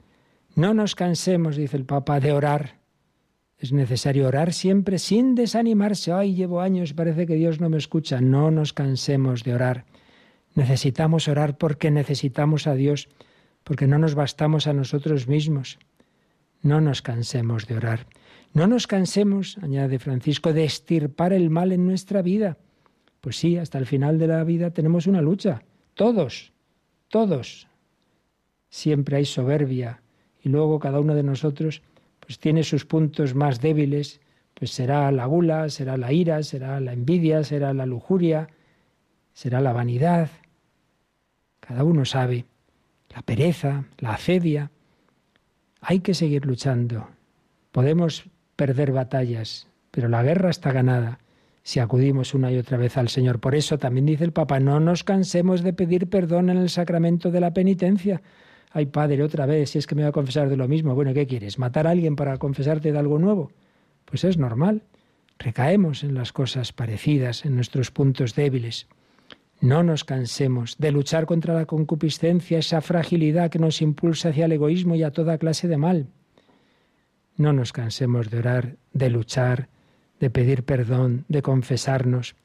No 0.55 0.73
nos 0.73 0.95
cansemos, 0.95 1.57
dice 1.57 1.77
el 1.77 1.85
Papa, 1.85 2.21
de 2.21 2.33
orar. 2.33 2.78
Es 3.59 3.73
necesario 3.73 4.29
orar 4.29 4.53
siempre 4.53 4.99
sin 4.99 5.35
desanimarse. 5.35 6.13
Ay, 6.13 6.35
llevo 6.35 6.61
años, 6.61 6.93
parece 6.93 7.27
que 7.27 7.35
Dios 7.35 7.61
no 7.61 7.69
me 7.69 7.77
escucha. 7.77 8.21
No 8.21 8.53
nos 8.53 8.73
cansemos 8.73 9.43
de 9.43 9.55
orar. 9.55 9.85
Necesitamos 10.55 11.27
orar 11.27 11.59
porque 11.59 11.91
necesitamos 11.91 12.69
a 12.69 12.75
Dios, 12.75 13.09
porque 13.65 13.89
no 13.89 13.99
nos 13.99 14.15
bastamos 14.15 14.69
a 14.69 14.73
nosotros 14.73 15.27
mismos. 15.27 15.79
No 16.63 16.81
nos 16.81 17.03
cansemos 17.03 17.67
de 17.67 17.77
orar. 17.77 18.07
No 18.55 18.67
nos 18.67 18.87
cansemos, 18.87 19.59
añade 19.59 19.99
Francisco, 19.99 20.53
de 20.53 20.65
estirpar 20.65 21.33
el 21.33 21.51
mal 21.51 21.73
en 21.73 21.85
nuestra 21.85 22.23
vida. 22.23 22.59
Pues 23.21 23.37
sí, 23.37 23.59
hasta 23.59 23.79
el 23.79 23.87
final 23.87 24.19
de 24.19 24.29
la 24.29 24.45
vida 24.45 24.71
tenemos 24.71 25.07
una 25.07 25.21
lucha. 25.21 25.63
Todos, 25.95 26.53
todos. 27.09 27.67
Siempre 28.71 29.17
hay 29.17 29.25
soberbia 29.25 30.01
y 30.43 30.49
luego 30.49 30.79
cada 30.79 31.01
uno 31.01 31.15
de 31.15 31.23
nosotros 31.25 31.83
pues 32.29 32.39
tiene 32.39 32.63
sus 32.63 32.85
puntos 32.85 33.35
más 33.35 33.59
débiles, 33.59 34.21
pues 34.53 34.71
será 34.71 35.11
la 35.11 35.25
gula, 35.25 35.71
será 35.71 35.97
la 35.97 36.13
ira, 36.13 36.43
será 36.43 36.79
la 36.79 36.93
envidia, 36.93 37.43
será 37.43 37.73
la 37.73 37.87
lujuria, 37.87 38.49
será 39.33 39.63
la 39.63 39.73
vanidad. 39.73 40.29
Cada 41.59 41.85
uno 41.85 42.05
sabe, 42.05 42.45
la 43.15 43.23
pereza, 43.23 43.87
la 43.97 44.13
acedia. 44.13 44.71
Hay 45.81 46.01
que 46.01 46.13
seguir 46.13 46.45
luchando. 46.45 47.09
Podemos 47.73 48.29
perder 48.57 48.93
batallas, 48.93 49.67
pero 49.91 50.11
la 50.11 50.23
guerra 50.23 50.51
está 50.51 50.71
ganada 50.71 51.21
si 51.63 51.81
acudimos 51.81 52.35
una 52.35 52.53
y 52.53 52.59
otra 52.59 52.77
vez 52.77 52.99
al 52.99 53.09
Señor. 53.09 53.41
Por 53.41 53.55
eso 53.55 53.79
también 53.79 54.05
dice 54.05 54.25
el 54.25 54.33
Papa, 54.33 54.61
no 54.61 54.81
nos 54.81 55.03
cansemos 55.03 55.63
de 55.63 55.73
pedir 55.73 56.11
perdón 56.11 56.51
en 56.51 56.59
el 56.59 56.69
sacramento 56.69 57.31
de 57.31 57.41
la 57.41 57.55
penitencia. 57.55 58.21
Ay, 58.71 58.87
Padre, 58.87 59.23
otra 59.23 59.47
vez, 59.47 59.71
si 59.71 59.79
es 59.79 59.87
que 59.87 59.95
me 59.95 60.03
voy 60.03 60.09
a 60.09 60.13
confesar 60.13 60.49
de 60.49 60.57
lo 60.57 60.69
mismo. 60.69 60.95
Bueno, 60.95 61.15
¿qué 61.15 61.27
quieres? 61.27 61.59
¿Matar 61.59 61.87
a 61.87 61.91
alguien 61.91 62.17
para 62.17 62.37
confesarte 62.39 62.93
de 62.93 62.99
algo 62.99 63.19
nuevo? 63.19 63.51
Pues 64.05 64.25
es 64.25 64.37
normal. 64.37 64.83
Recaemos 65.39 66.05
en 66.05 66.15
las 66.15 66.33
cosas 66.33 66.73
parecidas, 66.73 67.45
en 67.45 67.55
nuestros 67.55 67.91
puntos 67.91 68.35
débiles. 68.35 68.89
No 69.61 69.83
nos 69.83 70.05
cansemos 70.05 70.77
de 70.79 70.93
luchar 70.93 71.27
contra 71.27 71.55
la 71.55 71.67
concupiscencia, 71.67 72.59
esa 72.59 72.81
fragilidad 72.81 73.51
que 73.51 73.59
nos 73.59 73.83
impulsa 73.83 74.29
hacia 74.29 74.45
el 74.45 74.53
egoísmo 74.53 74.95
y 74.95 75.03
a 75.03 75.11
toda 75.11 75.39
clase 75.39 75.67
de 75.67 75.77
mal. 75.77 76.07
No 77.37 77.53
nos 77.53 77.73
cansemos 77.73 78.31
de 78.31 78.39
orar, 78.39 78.77
de 78.93 79.11
luchar, 79.11 79.69
de 80.21 80.31
pedir 80.31 80.65
perdón, 80.65 81.25
de 81.29 81.43
confesarnos. 81.43 82.37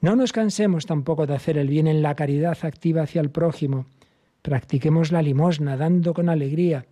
No 0.00 0.16
nos 0.16 0.32
cansemos 0.32 0.86
tampoco 0.86 1.26
de 1.26 1.34
hacer 1.34 1.58
el 1.58 1.68
bien 1.68 1.86
en 1.86 2.02
la 2.02 2.14
caridad 2.14 2.56
activa 2.62 3.02
hacia 3.02 3.20
el 3.20 3.30
prójimo. 3.30 3.86
Practiquemos 4.42 5.12
la 5.12 5.22
limosna, 5.22 5.76
dando 5.76 6.14
con 6.14 6.28
alegría, 6.28 6.86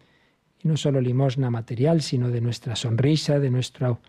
y 0.63 0.69
no 0.69 0.77
solo 0.77 1.01
limosna 1.01 1.51
material, 1.51 2.03
sino 2.03 2.31
de 2.31 2.41
nuestra 2.41 2.77
sonrisa, 2.77 3.39
de 3.39 3.51
nuestro 3.51 4.01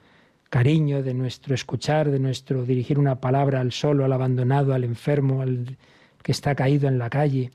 cariño, 0.49 1.03
de 1.03 1.13
nuestro 1.13 1.53
escuchar, 1.53 2.09
de 2.09 2.19
nuestro 2.19 2.65
dirigir 2.65 2.99
una 2.99 3.21
palabra 3.21 3.61
al 3.61 3.71
solo, 3.71 4.03
al 4.03 4.13
abandonado, 4.13 4.73
al 4.73 4.83
enfermo, 4.83 5.41
al 5.41 5.77
que 6.23 6.31
está 6.31 6.55
caído 6.55 6.87
en 6.87 6.97
la 6.97 7.09
calle. 7.09 7.51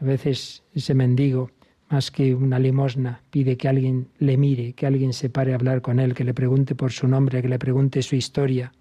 A 0.00 0.04
veces 0.04 0.62
ese 0.74 0.94
mendigo, 0.94 1.50
más 1.88 2.10
que 2.10 2.34
una 2.34 2.58
limosna, 2.58 3.22
pide 3.30 3.56
que 3.56 3.68
alguien 3.68 4.08
le 4.18 4.36
mire, 4.36 4.72
que 4.72 4.86
alguien 4.86 5.12
se 5.12 5.30
pare 5.30 5.52
a 5.52 5.56
hablar 5.56 5.82
con 5.82 6.00
él, 6.00 6.14
que 6.14 6.24
le 6.24 6.34
pregunte 6.34 6.74
por 6.74 6.92
su 6.92 7.06
nombre, 7.08 7.42
que 7.42 7.48
le 7.48 7.58
pregunte 7.58 8.02
su 8.02 8.16
historia. 8.16 8.72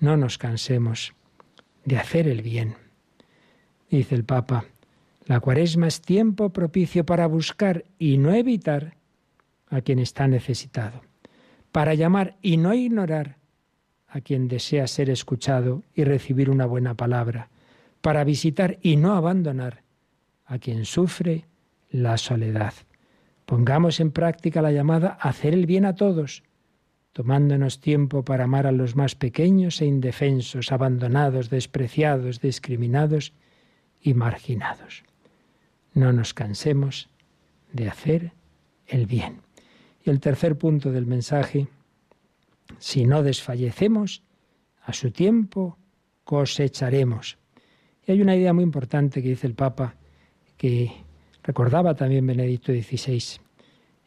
No 0.00 0.16
nos 0.16 0.38
cansemos 0.38 1.14
de 1.84 1.98
hacer 1.98 2.28
el 2.28 2.42
bien. 2.42 2.74
Dice 3.90 4.14
el 4.14 4.24
Papa, 4.24 4.64
la 5.26 5.40
cuaresma 5.40 5.86
es 5.86 6.00
tiempo 6.00 6.50
propicio 6.50 7.04
para 7.06 7.26
buscar 7.26 7.84
y 7.98 8.18
no 8.18 8.32
evitar 8.34 8.96
a 9.68 9.80
quien 9.80 9.98
está 9.98 10.26
necesitado, 10.28 11.02
para 11.70 11.94
llamar 11.94 12.36
y 12.42 12.56
no 12.56 12.74
ignorar 12.74 13.36
a 14.08 14.20
quien 14.20 14.48
desea 14.48 14.86
ser 14.86 15.08
escuchado 15.08 15.82
y 15.94 16.04
recibir 16.04 16.50
una 16.50 16.66
buena 16.66 16.94
palabra, 16.94 17.48
para 18.02 18.24
visitar 18.24 18.78
y 18.82 18.96
no 18.96 19.14
abandonar 19.14 19.82
a 20.44 20.58
quien 20.58 20.84
sufre 20.84 21.46
la 21.90 22.18
soledad. 22.18 22.74
Pongamos 23.46 24.00
en 24.00 24.10
práctica 24.10 24.60
la 24.60 24.72
llamada 24.72 25.16
a 25.20 25.30
hacer 25.30 25.54
el 25.54 25.66
bien 25.66 25.86
a 25.86 25.94
todos, 25.94 26.42
tomándonos 27.12 27.80
tiempo 27.80 28.24
para 28.24 28.44
amar 28.44 28.66
a 28.66 28.72
los 28.72 28.96
más 28.96 29.14
pequeños 29.14 29.80
e 29.80 29.86
indefensos, 29.86 30.72
abandonados, 30.72 31.48
despreciados, 31.48 32.40
discriminados 32.40 33.32
y 34.00 34.14
marginados. 34.14 35.04
No 35.94 36.12
nos 36.12 36.34
cansemos 36.34 37.08
de 37.72 37.88
hacer 37.88 38.32
el 38.86 39.06
bien. 39.06 39.40
Y 40.04 40.10
el 40.10 40.20
tercer 40.20 40.58
punto 40.58 40.90
del 40.90 41.06
mensaje, 41.06 41.68
si 42.78 43.04
no 43.04 43.22
desfallecemos, 43.22 44.22
a 44.82 44.92
su 44.92 45.10
tiempo 45.10 45.78
cosecharemos. 46.24 47.38
Y 48.06 48.12
hay 48.12 48.22
una 48.22 48.36
idea 48.36 48.52
muy 48.52 48.64
importante 48.64 49.22
que 49.22 49.30
dice 49.30 49.46
el 49.46 49.54
Papa, 49.54 49.96
que 50.56 50.92
recordaba 51.42 51.94
también 51.94 52.26
Benedicto 52.26 52.72
XVI. 52.72 53.40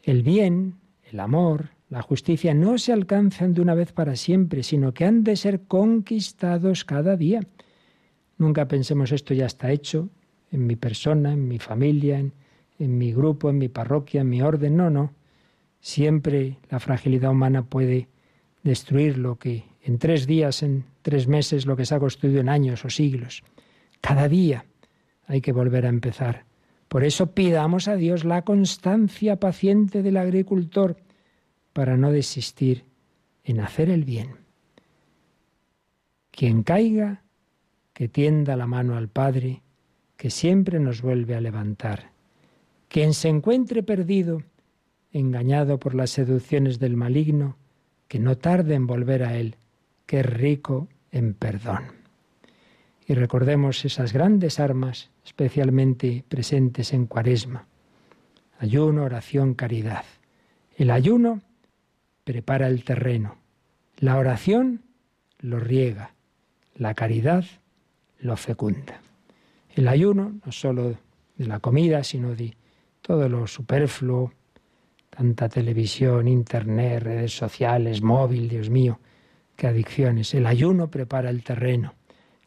El 0.02 0.22
bien, 0.22 0.74
el 1.10 1.20
amor, 1.20 1.70
la 1.88 2.02
justicia 2.02 2.52
no 2.52 2.78
se 2.78 2.92
alcanzan 2.92 3.54
de 3.54 3.60
una 3.60 3.74
vez 3.74 3.92
para 3.92 4.16
siempre, 4.16 4.62
sino 4.62 4.92
que 4.92 5.04
han 5.04 5.22
de 5.22 5.36
ser 5.36 5.62
conquistados 5.62 6.84
cada 6.84 7.16
día. 7.16 7.40
Nunca 8.38 8.68
pensemos 8.68 9.12
esto 9.12 9.34
ya 9.34 9.46
está 9.46 9.70
hecho, 9.70 10.10
en 10.50 10.66
mi 10.66 10.76
persona, 10.76 11.32
en 11.32 11.48
mi 11.48 11.58
familia, 11.58 12.18
en, 12.18 12.32
en 12.78 12.98
mi 12.98 13.12
grupo, 13.12 13.50
en 13.50 13.58
mi 13.58 13.68
parroquia, 13.68 14.20
en 14.20 14.28
mi 14.28 14.42
orden. 14.42 14.76
No, 14.76 14.90
no. 14.90 15.12
Siempre 15.80 16.58
la 16.70 16.80
fragilidad 16.80 17.30
humana 17.30 17.62
puede 17.62 18.08
destruir 18.62 19.18
lo 19.18 19.36
que 19.36 19.64
en 19.82 19.98
tres 19.98 20.26
días, 20.26 20.62
en 20.62 20.84
tres 21.02 21.28
meses, 21.28 21.66
lo 21.66 21.76
que 21.76 21.86
se 21.86 21.94
ha 21.94 22.00
construido 22.00 22.40
en 22.40 22.48
años 22.48 22.84
o 22.84 22.90
siglos. 22.90 23.44
Cada 24.00 24.28
día 24.28 24.64
hay 25.26 25.40
que 25.40 25.52
volver 25.52 25.86
a 25.86 25.90
empezar. 25.90 26.44
Por 26.88 27.04
eso 27.04 27.32
pidamos 27.32 27.88
a 27.88 27.96
Dios 27.96 28.24
la 28.24 28.42
constancia 28.42 29.36
paciente 29.36 30.02
del 30.02 30.16
agricultor 30.16 30.96
para 31.72 31.96
no 31.96 32.10
desistir 32.10 32.84
en 33.44 33.60
hacer 33.60 33.90
el 33.90 34.04
bien. 34.04 34.36
Quien 36.30 36.62
caiga, 36.62 37.22
que 37.92 38.08
tienda 38.08 38.56
la 38.56 38.66
mano 38.66 38.96
al 38.96 39.08
Padre, 39.08 39.62
que 40.16 40.30
siempre 40.30 40.78
nos 40.80 41.02
vuelve 41.02 41.34
a 41.34 41.40
levantar. 41.40 42.10
Quien 42.88 43.14
se 43.14 43.28
encuentre 43.28 43.82
perdido, 43.82 44.42
engañado 45.12 45.78
por 45.78 45.94
las 45.94 46.10
seducciones 46.10 46.78
del 46.78 46.96
maligno, 46.96 47.56
que 48.08 48.18
no 48.18 48.36
tarde 48.36 48.74
en 48.74 48.86
volver 48.86 49.22
a 49.22 49.36
Él, 49.36 49.56
que 50.06 50.20
es 50.20 50.26
rico 50.26 50.88
en 51.10 51.34
perdón. 51.34 51.84
Y 53.06 53.14
recordemos 53.14 53.84
esas 53.84 54.12
grandes 54.12 54.58
armas, 54.58 55.10
especialmente 55.24 56.24
presentes 56.28 56.92
en 56.92 57.06
Cuaresma. 57.06 57.66
Ayuno, 58.58 59.04
oración, 59.04 59.54
caridad. 59.54 60.04
El 60.76 60.90
ayuno 60.90 61.42
prepara 62.24 62.66
el 62.66 62.84
terreno. 62.84 63.36
La 63.98 64.18
oración 64.18 64.82
lo 65.38 65.60
riega. 65.60 66.14
La 66.74 66.94
caridad 66.94 67.44
lo 68.18 68.36
fecunda. 68.36 69.00
El 69.76 69.88
ayuno, 69.88 70.40
no 70.42 70.52
solo 70.52 70.96
de 71.36 71.46
la 71.46 71.60
comida, 71.60 72.02
sino 72.02 72.34
de 72.34 72.56
todo 73.02 73.28
lo 73.28 73.46
superfluo, 73.46 74.32
tanta 75.10 75.50
televisión, 75.50 76.28
internet, 76.28 77.02
redes 77.02 77.36
sociales, 77.36 78.00
móvil, 78.00 78.48
Dios 78.48 78.70
mío, 78.70 78.98
qué 79.54 79.66
adicciones. 79.66 80.32
El 80.32 80.46
ayuno 80.46 80.90
prepara 80.90 81.28
el 81.28 81.44
terreno. 81.44 81.92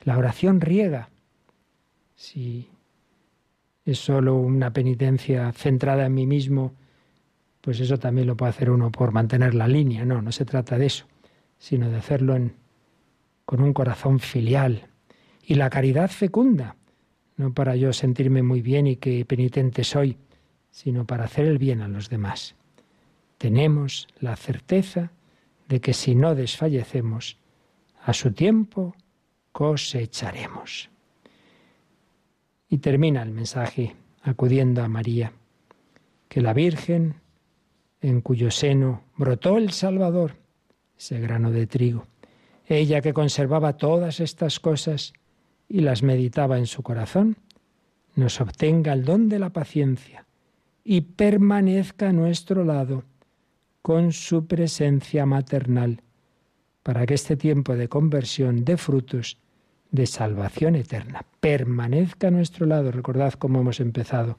La 0.03 0.17
oración 0.17 0.59
riega. 0.59 1.09
Si 2.15 2.67
es 3.85 3.99
solo 3.99 4.35
una 4.35 4.73
penitencia 4.73 5.51
centrada 5.51 6.07
en 6.07 6.15
mí 6.15 6.25
mismo, 6.25 6.73
pues 7.61 7.79
eso 7.79 7.99
también 7.99 8.25
lo 8.25 8.35
puede 8.35 8.49
hacer 8.49 8.71
uno 8.71 8.91
por 8.91 9.11
mantener 9.11 9.53
la 9.53 9.67
línea. 9.67 10.03
No, 10.03 10.23
no 10.23 10.31
se 10.31 10.45
trata 10.45 10.79
de 10.79 10.87
eso, 10.87 11.05
sino 11.59 11.91
de 11.91 11.97
hacerlo 11.97 12.35
con 13.45 13.61
un 13.61 13.71
corazón 13.71 14.19
filial. 14.19 14.87
Y 15.43 15.53
la 15.55 15.69
caridad 15.69 16.09
fecunda, 16.09 16.75
no 17.39 17.53
para 17.53 17.77
yo 17.77 17.93
sentirme 17.93 18.43
muy 18.43 18.61
bien 18.61 18.85
y 18.85 18.97
que 18.97 19.23
penitente 19.23 19.85
soy, 19.85 20.17
sino 20.71 21.05
para 21.05 21.23
hacer 21.23 21.45
el 21.45 21.57
bien 21.57 21.81
a 21.81 21.87
los 21.87 22.09
demás. 22.09 22.55
Tenemos 23.37 24.09
la 24.19 24.35
certeza 24.35 25.13
de 25.69 25.79
que 25.79 25.93
si 25.93 26.15
no 26.15 26.35
desfallecemos, 26.35 27.37
a 28.03 28.11
su 28.11 28.33
tiempo 28.33 28.93
cosecharemos. 29.53 30.89
Y 32.67 32.79
termina 32.79 33.23
el 33.23 33.31
mensaje 33.31 33.95
acudiendo 34.21 34.83
a 34.83 34.89
María, 34.89 35.31
que 36.27 36.41
la 36.41 36.53
Virgen 36.53 37.21
en 38.01 38.19
cuyo 38.19 38.51
seno 38.51 39.03
brotó 39.15 39.57
el 39.57 39.71
Salvador, 39.71 40.35
ese 40.97 41.21
grano 41.21 41.51
de 41.51 41.67
trigo. 41.67 42.05
Ella 42.67 42.99
que 42.99 43.13
conservaba 43.13 43.77
todas 43.77 44.19
estas 44.19 44.59
cosas 44.59 45.13
y 45.69 45.81
las 45.81 46.03
meditaba 46.03 46.57
en 46.57 46.65
su 46.65 46.83
corazón, 46.83 47.37
nos 48.15 48.41
obtenga 48.41 48.91
el 48.91 49.05
don 49.05 49.29
de 49.29 49.39
la 49.39 49.51
paciencia 49.51 50.25
y 50.83 51.01
permanezca 51.01 52.09
a 52.09 52.13
nuestro 52.13 52.65
lado 52.65 53.03
con 53.81 54.11
su 54.11 54.47
presencia 54.47 55.25
maternal, 55.25 56.01
para 56.83 57.05
que 57.05 57.13
este 57.13 57.37
tiempo 57.37 57.75
de 57.75 57.87
conversión 57.87 58.65
dé 58.65 58.75
frutos 58.75 59.37
de 59.91 60.07
salvación 60.07 60.75
eterna. 60.75 61.25
Permanezca 61.39 62.27
a 62.27 62.31
nuestro 62.31 62.65
lado. 62.65 62.91
Recordad 62.91 63.33
cómo 63.33 63.61
hemos 63.61 63.79
empezado. 63.79 64.37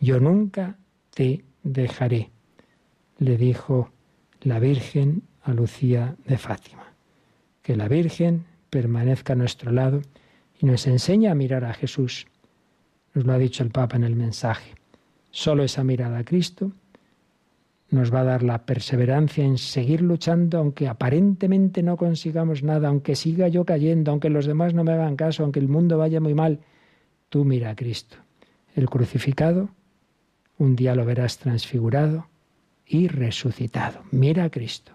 Yo 0.00 0.20
nunca 0.20 0.76
te 1.14 1.44
dejaré 1.62 2.30
le 3.20 3.36
dijo 3.36 3.92
la 4.40 4.58
Virgen 4.58 5.22
a 5.42 5.52
Lucía 5.52 6.16
de 6.26 6.38
Fátima. 6.38 6.94
Que 7.62 7.76
la 7.76 7.86
Virgen 7.86 8.46
permanezca 8.70 9.34
a 9.34 9.36
nuestro 9.36 9.70
lado 9.70 10.00
y 10.60 10.66
nos 10.66 10.86
enseñe 10.86 11.28
a 11.28 11.34
mirar 11.34 11.64
a 11.64 11.72
Jesús. 11.72 12.26
Nos 13.14 13.24
lo 13.24 13.32
ha 13.32 13.38
dicho 13.38 13.62
el 13.62 13.70
Papa 13.70 13.96
en 13.96 14.04
el 14.04 14.14
mensaje. 14.14 14.74
Solo 15.30 15.64
esa 15.64 15.82
mirada 15.82 16.18
a 16.18 16.24
Cristo 16.24 16.72
nos 17.90 18.14
va 18.14 18.20
a 18.20 18.24
dar 18.24 18.42
la 18.44 18.66
perseverancia 18.66 19.44
en 19.44 19.58
seguir 19.58 20.00
luchando, 20.00 20.58
aunque 20.58 20.86
aparentemente 20.86 21.82
no 21.82 21.96
consigamos 21.96 22.62
nada, 22.62 22.88
aunque 22.88 23.16
siga 23.16 23.48
yo 23.48 23.64
cayendo, 23.64 24.12
aunque 24.12 24.30
los 24.30 24.46
demás 24.46 24.74
no 24.74 24.84
me 24.84 24.92
hagan 24.92 25.16
caso, 25.16 25.42
aunque 25.42 25.58
el 25.58 25.66
mundo 25.66 25.98
vaya 25.98 26.20
muy 26.20 26.34
mal. 26.34 26.60
Tú 27.30 27.44
mira 27.44 27.70
a 27.70 27.74
Cristo. 27.74 28.16
El 28.76 28.88
crucificado, 28.88 29.70
un 30.58 30.76
día 30.76 30.94
lo 30.94 31.04
verás 31.04 31.38
transfigurado, 31.38 32.28
y 32.90 33.06
resucitado. 33.06 34.02
Mira 34.10 34.44
a 34.44 34.50
Cristo. 34.50 34.92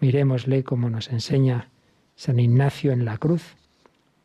Miremosle 0.00 0.62
como 0.62 0.90
nos 0.90 1.08
enseña 1.08 1.70
San 2.16 2.38
Ignacio 2.38 2.92
en 2.92 3.06
la 3.06 3.16
cruz. 3.16 3.56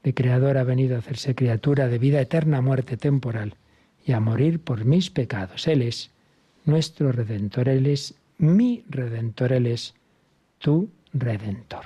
De 0.03 0.13
Creador 0.13 0.57
ha 0.57 0.63
venido 0.63 0.95
a 0.95 0.99
hacerse 0.99 1.35
criatura 1.35 1.87
de 1.87 1.97
vida 1.97 2.21
eterna, 2.21 2.61
muerte 2.61 2.97
temporal, 2.97 3.55
y 4.05 4.13
a 4.13 4.19
morir 4.19 4.59
por 4.59 4.85
mis 4.85 5.09
pecados. 5.09 5.67
Él 5.67 5.81
es 5.81 6.11
nuestro 6.65 7.11
Redentor, 7.11 7.69
Él 7.69 7.87
es 7.87 8.15
mi 8.37 8.83
Redentor, 8.89 9.53
Él 9.53 9.67
es 9.67 9.93
tu 10.59 10.89
redentor. 11.13 11.85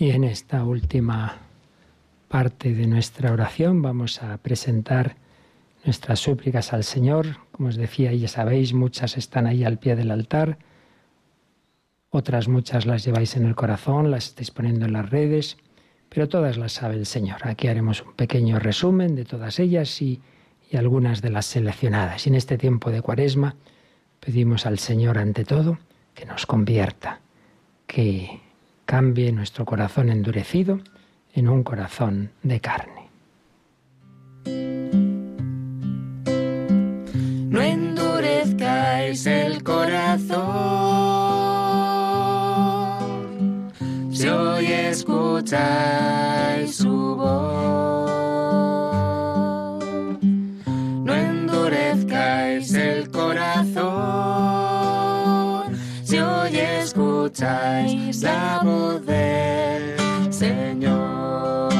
Esta 0.00 0.64
última 0.64 1.36
parte 2.28 2.72
de 2.72 2.86
nuestra 2.86 3.32
oración 3.32 3.82
vamos 3.82 4.22
a 4.22 4.38
presentar 4.38 5.16
nuestras 5.84 6.20
súplicas 6.20 6.72
al 6.72 6.84
Señor. 6.84 7.36
Como 7.52 7.68
os 7.68 7.76
decía, 7.76 8.10
ya 8.14 8.26
sabéis, 8.26 8.72
muchas 8.72 9.18
están 9.18 9.46
ahí 9.46 9.62
al 9.62 9.78
pie 9.78 9.96
del 9.96 10.10
altar, 10.10 10.56
otras 12.08 12.48
muchas 12.48 12.86
las 12.86 13.04
lleváis 13.04 13.36
en 13.36 13.44
el 13.44 13.54
corazón, 13.54 14.10
las 14.10 14.28
estáis 14.28 14.50
poniendo 14.50 14.86
en 14.86 14.94
las 14.94 15.10
redes, 15.10 15.58
pero 16.08 16.30
todas 16.30 16.56
las 16.56 16.72
sabe 16.72 16.94
el 16.94 17.04
Señor. 17.04 17.46
Aquí 17.46 17.68
haremos 17.68 18.00
un 18.00 18.14
pequeño 18.14 18.58
resumen 18.58 19.14
de 19.14 19.26
todas 19.26 19.58
ellas 19.58 20.00
y, 20.00 20.22
y 20.70 20.78
algunas 20.78 21.20
de 21.20 21.28
las 21.28 21.44
seleccionadas. 21.44 22.26
Y 22.26 22.30
en 22.30 22.36
este 22.36 22.56
tiempo 22.56 22.90
de 22.90 23.02
cuaresma 23.02 23.54
pedimos 24.18 24.64
al 24.64 24.78
Señor 24.78 25.18
ante 25.18 25.44
todo 25.44 25.78
que 26.14 26.24
nos 26.24 26.46
convierta, 26.46 27.20
que 27.86 28.40
cambie 28.90 29.30
nuestro 29.30 29.64
corazón 29.64 30.10
endurecido 30.10 30.80
en 31.32 31.48
un 31.48 31.62
corazón 31.62 32.32
de 32.42 32.60
carne. 32.60 33.08
No 37.52 37.60
endurezcáis 37.60 39.26
el 39.26 39.62
corazón, 39.62 40.40
si 44.10 44.26
hoy 44.26 44.66
escucháis 44.66 46.74
su 46.74 47.14
voz. 47.14 48.10
No 51.04 51.14
endurezcáis 51.14 52.74
el 52.74 53.08
corazón 53.12 54.29
escucháis 57.26 58.22
la 58.22 58.60
voz 58.64 59.04
del 59.04 60.32
Señor. 60.32 61.72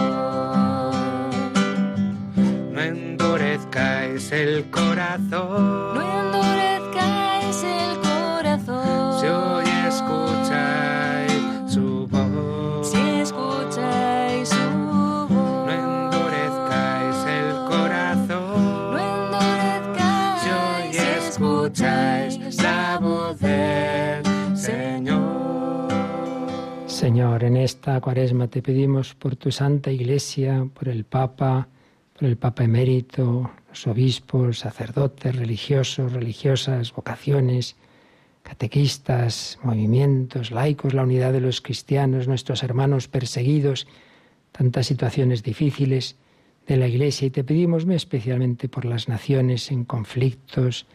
No 2.72 2.80
endurezcáis 2.80 4.32
el 4.32 4.70
corazón. 4.70 5.94
No 5.94 6.02
endurezcáis 6.02 6.79
En 27.42 27.56
esta 27.56 28.00
cuaresma 28.00 28.48
te 28.48 28.60
pedimos 28.60 29.14
por 29.14 29.34
tu 29.34 29.50
santa 29.50 29.90
iglesia, 29.90 30.68
por 30.74 30.88
el 30.88 31.04
Papa, 31.04 31.68
por 32.12 32.28
el 32.28 32.36
Papa 32.36 32.64
emérito, 32.64 33.50
los 33.68 33.86
obispos, 33.86 34.58
sacerdotes, 34.58 35.34
religiosos, 35.34 36.12
religiosas, 36.12 36.92
vocaciones, 36.92 37.76
catequistas, 38.42 39.58
movimientos, 39.62 40.50
laicos, 40.50 40.92
la 40.92 41.02
unidad 41.02 41.32
de 41.32 41.40
los 41.40 41.62
cristianos, 41.62 42.28
nuestros 42.28 42.62
hermanos 42.62 43.08
perseguidos, 43.08 43.86
tantas 44.52 44.86
situaciones 44.86 45.42
difíciles 45.42 46.16
de 46.66 46.76
la 46.76 46.88
Iglesia. 46.88 47.26
Y 47.26 47.30
te 47.30 47.42
pedimos 47.42 47.86
muy 47.86 47.94
especialmente 47.94 48.68
por 48.68 48.84
las 48.84 49.08
naciones 49.08 49.70
en 49.70 49.84
conflictos, 49.84 50.86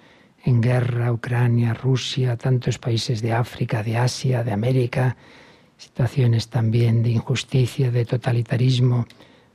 en 0.43 0.61
guerra, 0.61 1.11
Ucrania, 1.11 1.73
Rusia, 1.73 2.37
tantos 2.37 2.77
países 2.77 3.23
de 3.23 3.33
África, 3.33 3.81
de 3.81 3.97
Asia, 3.97 4.43
de 4.43 4.51
América, 4.51 5.17
situaciones 5.77 6.49
también 6.49 7.03
de 7.03 7.11
injusticia, 7.11 7.91
de 7.91 8.05
totalitarismo, 8.05 9.07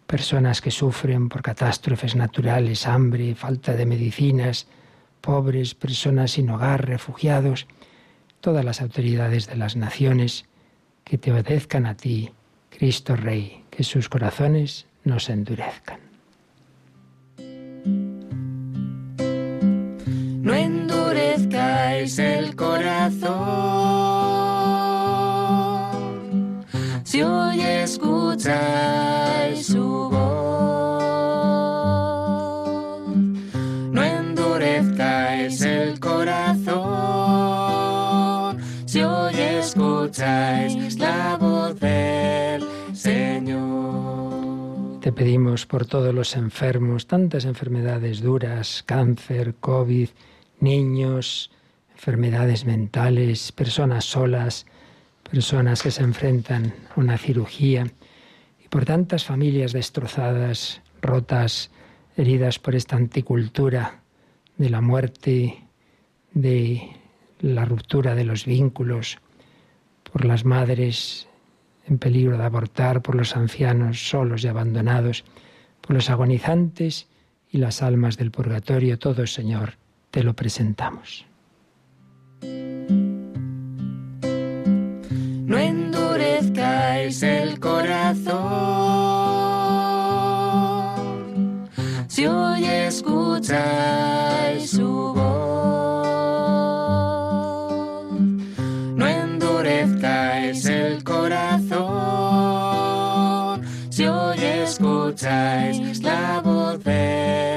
personas 0.07 0.61
que 0.61 0.71
sufren 0.71 1.29
por 1.29 1.43
catástrofes 1.43 2.16
naturales, 2.16 2.87
hambre, 2.87 3.35
falta 3.35 3.75
de 3.75 3.87
medicinas, 3.87 4.66
pobres, 5.21 5.75
personas 5.75 6.33
sin 6.33 6.51
hogar, 6.51 6.87
refugiados, 6.87 7.66
todas 8.41 8.64
las 8.64 8.81
autoridades 8.81 9.47
de 9.47 9.57
las 9.57 9.77
naciones 9.77 10.47
que 11.05 11.18
te 11.18 11.31
obedezcan 11.33 11.87
a 11.87 11.97
ti, 11.97 12.31
Cristo 12.71 13.16
Rey, 13.16 13.64
que 13.71 13.85
sus 13.85 14.09
corazones 14.09 14.87
no 15.05 15.21
se 15.21 15.33
endurezcan. 15.33 16.01
No 20.43 20.55
endurezcáis 20.55 22.18
el 22.18 22.57
corazón. 22.57 24.39
Si 27.21 27.25
hoy 27.25 27.61
escucháis 27.61 28.57
su 29.66 30.09
voz, 30.09 31.05
no 33.93 34.03
endurezcáis 34.03 35.61
el 35.61 36.01
corazón. 36.01 36.81
Si 38.87 39.03
hoy 39.03 39.35
escucháis 39.37 40.99
la 40.99 41.37
voz 41.37 41.79
del 41.79 42.64
Señor. 42.95 44.41
Te 45.03 45.12
pedimos 45.12 45.66
por 45.66 45.85
todos 45.85 46.14
los 46.14 46.35
enfermos, 46.37 47.07
tantas 47.07 47.45
enfermedades 47.45 48.23
duras, 48.23 48.83
cáncer, 48.87 49.57
COVID, 49.61 50.09
niños, 50.61 51.51
enfermedades 51.93 52.64
mentales, 52.64 53.53
personas 53.53 54.07
solas, 54.07 54.64
personas 55.31 55.83
que 55.83 55.91
se 55.91 56.03
enfrentan 56.03 56.74
a 56.95 57.01
una 57.01 57.16
cirugía 57.16 57.87
y 58.62 58.68
por 58.68 58.85
tantas 58.85 59.24
familias 59.24 59.72
destrozadas, 59.72 60.83
rotas, 61.01 61.70
heridas 62.16 62.59
por 62.59 62.74
esta 62.74 62.97
anticultura 62.97 64.03
de 64.57 64.70
la 64.70 64.81
muerte, 64.81 65.64
de 66.33 66.97
la 67.41 67.64
ruptura 67.64 68.14
de 68.14 68.24
los 68.24 68.45
vínculos, 68.45 69.18
por 70.12 70.24
las 70.24 70.45
madres 70.45 71.28
en 71.87 71.99
peligro 71.99 72.37
de 72.37 72.45
abortar, 72.45 73.01
por 73.01 73.14
los 73.14 73.37
ancianos 73.37 74.09
solos 74.09 74.45
y 74.45 74.49
abandonados, 74.49 75.24
por 75.81 75.95
los 75.95 76.11
agonizantes 76.11 77.09
y 77.51 77.59
las 77.59 77.83
almas 77.83 78.16
del 78.16 78.31
purgatorio, 78.31 78.99
todo 78.99 79.26
Señor, 79.26 79.74
te 80.11 80.22
lo 80.22 80.35
presentamos. 80.35 81.26
El 87.09 87.59
corazón. 87.59 88.36
Si 92.09 92.26
hoy 92.26 92.64
escucháis 92.66 93.61
su 94.70 95.14
voz, 95.14 96.07
no 98.96 99.07
endurezcáis 99.07 100.66
el 100.66 101.03
corazón. 101.03 101.80
Si 103.88 104.07
hoy 104.07 104.38
escucháis 104.38 106.03
la 106.03 106.40
voz. 106.44 106.61
Y 106.84 107.49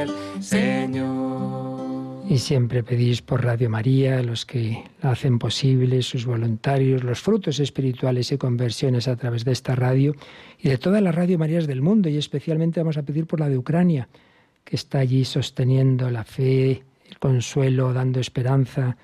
siempre 2.43 2.83
pedís 2.83 3.21
por 3.21 3.41
Radio 3.41 3.69
María, 3.69 4.21
los 4.21 4.45
que 4.45 4.83
la 5.01 5.11
hacen 5.11 5.39
posible, 5.39 6.01
sus 6.01 6.25
voluntarios, 6.25 7.01
los 7.01 7.21
frutos 7.21 7.61
espirituales 7.61 8.33
y 8.33 8.37
conversiones 8.37 9.07
a 9.07 9.15
través 9.15 9.45
de 9.45 9.53
esta 9.53 9.75
radio 9.75 10.13
y 10.59 10.67
de 10.67 10.77
todas 10.77 11.01
las 11.01 11.15
Radio 11.15 11.39
Marías 11.39 11.67
del 11.67 11.81
mundo. 11.81 12.09
Y 12.09 12.17
especialmente 12.17 12.81
vamos 12.81 12.97
a 12.97 13.03
pedir 13.03 13.27
por 13.27 13.39
la 13.39 13.47
de 13.47 13.57
Ucrania, 13.57 14.09
que 14.65 14.75
está 14.75 14.99
allí 14.99 15.23
sosteniendo 15.23 16.11
la 16.11 16.25
fe, 16.25 16.83
el 17.09 17.17
consuelo, 17.17 17.93
dando 17.93 18.19
esperanza. 18.19 18.97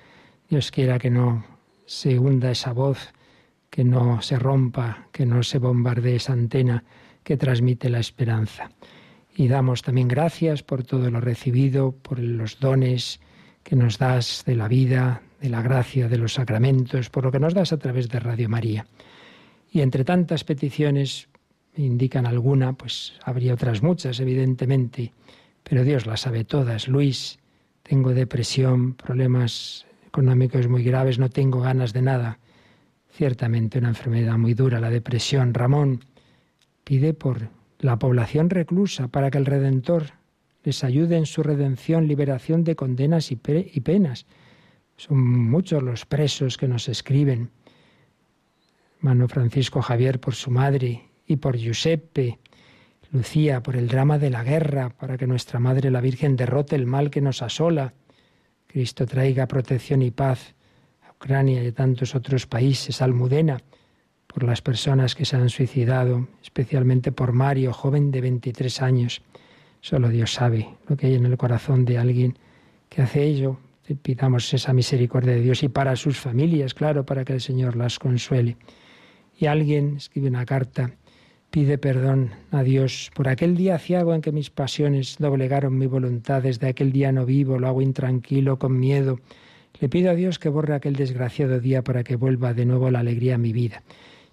Dios 0.50 0.70
quiera 0.70 0.98
que 0.98 1.10
no 1.10 1.42
se 1.86 2.18
hunda 2.18 2.50
esa 2.50 2.74
voz, 2.74 3.14
que 3.70 3.84
no 3.84 4.20
se 4.20 4.38
rompa, 4.38 5.08
que 5.12 5.24
no 5.24 5.42
se 5.42 5.58
bombardee 5.58 6.16
esa 6.16 6.34
antena 6.34 6.84
que 7.24 7.38
transmite 7.38 7.88
la 7.88 8.00
esperanza. 8.00 8.70
Y 9.34 9.48
damos 9.48 9.80
también 9.80 10.08
gracias 10.08 10.62
por 10.62 10.84
todo 10.84 11.10
lo 11.10 11.22
recibido, 11.22 11.92
por 11.92 12.18
los 12.18 12.60
dones 12.60 13.18
que 13.70 13.76
nos 13.76 13.98
das 13.98 14.42
de 14.44 14.56
la 14.56 14.66
vida, 14.66 15.22
de 15.40 15.48
la 15.48 15.62
gracia, 15.62 16.08
de 16.08 16.18
los 16.18 16.34
sacramentos, 16.34 17.08
por 17.08 17.22
lo 17.22 17.30
que 17.30 17.38
nos 17.38 17.54
das 17.54 17.72
a 17.72 17.78
través 17.78 18.08
de 18.08 18.18
Radio 18.18 18.48
María. 18.48 18.84
Y 19.70 19.82
entre 19.82 20.02
tantas 20.02 20.42
peticiones, 20.42 21.28
indican 21.76 22.26
alguna, 22.26 22.72
pues 22.72 23.14
habría 23.22 23.54
otras 23.54 23.80
muchas, 23.80 24.18
evidentemente, 24.18 25.12
pero 25.62 25.84
Dios 25.84 26.06
las 26.06 26.22
sabe 26.22 26.42
todas. 26.42 26.88
Luis, 26.88 27.38
tengo 27.84 28.12
depresión, 28.12 28.94
problemas 28.94 29.86
económicos 30.04 30.66
muy 30.66 30.82
graves, 30.82 31.20
no 31.20 31.30
tengo 31.30 31.60
ganas 31.60 31.92
de 31.92 32.02
nada. 32.02 32.40
Ciertamente 33.12 33.78
una 33.78 33.90
enfermedad 33.90 34.36
muy 34.36 34.54
dura, 34.54 34.80
la 34.80 34.90
depresión. 34.90 35.54
Ramón 35.54 36.04
pide 36.82 37.14
por 37.14 37.50
la 37.78 38.00
población 38.00 38.50
reclusa 38.50 39.06
para 39.06 39.30
que 39.30 39.38
el 39.38 39.46
Redentor 39.46 40.06
les 40.62 40.84
ayude 40.84 41.16
en 41.16 41.26
su 41.26 41.42
redención, 41.42 42.06
liberación 42.06 42.64
de 42.64 42.76
condenas 42.76 43.32
y, 43.32 43.40
y 43.46 43.80
penas. 43.80 44.26
Son 44.96 45.18
muchos 45.18 45.82
los 45.82 46.04
presos 46.06 46.56
que 46.56 46.68
nos 46.68 46.88
escriben. 46.88 47.50
Hermano 48.98 49.28
Francisco 49.28 49.80
Javier 49.80 50.20
por 50.20 50.34
su 50.34 50.50
madre 50.50 51.08
y 51.26 51.36
por 51.36 51.56
Giuseppe, 51.56 52.38
Lucía 53.12 53.60
por 53.60 53.74
el 53.74 53.88
drama 53.88 54.18
de 54.18 54.30
la 54.30 54.44
guerra, 54.44 54.90
para 54.90 55.18
que 55.18 55.26
nuestra 55.26 55.58
Madre 55.58 55.90
la 55.90 56.00
Virgen 56.00 56.36
derrote 56.36 56.76
el 56.76 56.86
mal 56.86 57.10
que 57.10 57.20
nos 57.20 57.42
asola. 57.42 57.92
Cristo 58.68 59.04
traiga 59.04 59.48
protección 59.48 60.02
y 60.02 60.12
paz 60.12 60.54
a 61.02 61.10
Ucrania 61.10 61.62
y 61.64 61.66
a 61.66 61.74
tantos 61.74 62.14
otros 62.14 62.46
países. 62.46 63.02
Almudena 63.02 63.58
por 64.28 64.44
las 64.44 64.62
personas 64.62 65.16
que 65.16 65.24
se 65.24 65.34
han 65.34 65.48
suicidado, 65.48 66.28
especialmente 66.40 67.10
por 67.10 67.32
Mario, 67.32 67.72
joven 67.72 68.12
de 68.12 68.20
23 68.20 68.80
años. 68.80 69.22
Solo 69.80 70.08
Dios 70.08 70.32
sabe 70.32 70.68
lo 70.88 70.96
que 70.96 71.06
hay 71.06 71.14
en 71.14 71.26
el 71.26 71.36
corazón 71.36 71.84
de 71.84 71.98
alguien 71.98 72.38
que 72.88 73.02
hace 73.02 73.24
ello. 73.24 73.58
Pidamos 74.02 74.52
esa 74.54 74.72
misericordia 74.72 75.32
de 75.32 75.40
Dios 75.40 75.62
y 75.62 75.68
para 75.68 75.96
sus 75.96 76.18
familias, 76.18 76.74
claro, 76.74 77.04
para 77.04 77.24
que 77.24 77.32
el 77.32 77.40
Señor 77.40 77.76
las 77.76 77.98
consuele. 77.98 78.56
Y 79.38 79.46
alguien 79.46 79.96
escribe 79.96 80.28
una 80.28 80.44
carta, 80.44 80.92
pide 81.50 81.78
perdón 81.78 82.30
a 82.52 82.62
Dios 82.62 83.10
por 83.14 83.28
aquel 83.28 83.56
día 83.56 83.78
ciago 83.78 84.14
en 84.14 84.20
que 84.20 84.32
mis 84.32 84.50
pasiones 84.50 85.16
doblegaron 85.18 85.76
mi 85.76 85.86
voluntad. 85.86 86.42
Desde 86.42 86.68
aquel 86.68 86.92
día 86.92 87.10
no 87.10 87.24
vivo, 87.24 87.58
lo 87.58 87.66
hago 87.66 87.82
intranquilo, 87.82 88.58
con 88.58 88.78
miedo. 88.78 89.18
Le 89.80 89.88
pido 89.88 90.10
a 90.10 90.14
Dios 90.14 90.38
que 90.38 90.50
borre 90.50 90.74
aquel 90.74 90.94
desgraciado 90.94 91.58
día 91.58 91.82
para 91.82 92.04
que 92.04 92.16
vuelva 92.16 92.54
de 92.54 92.66
nuevo 92.66 92.90
la 92.90 93.00
alegría 93.00 93.36
a 93.36 93.38
mi 93.38 93.52
vida. 93.52 93.82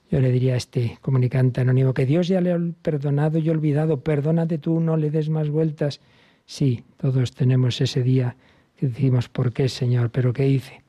Yo 0.10 0.22
le 0.22 0.32
diría 0.32 0.54
a 0.54 0.58
este 0.58 0.98
comunicante 1.02 1.62
anónimo 1.62 1.94
que 1.94 2.06
Dios 2.06 2.28
ya 2.28 2.40
le 2.40 2.54
ha 2.54 2.60
perdonado 2.82 3.40
y 3.40 3.50
olvidado, 3.50 4.02
perdónate 4.02 4.58
tú, 4.58 4.80
no 4.80 4.96
le 4.96 5.12
des 5.12 5.30
más 5.30 5.50
vueltas. 5.50 6.00
Sí, 6.46 6.86
todos 6.96 7.32
tenemos 7.34 7.82
ese 7.82 8.04
día 8.04 8.38
que 8.78 8.88
decimos, 8.88 9.28
¿por 9.28 9.52
qué, 9.52 9.68
Señor? 9.68 10.10
¿Pero 10.12 10.32
qué 10.32 10.48
hice? 10.48 10.84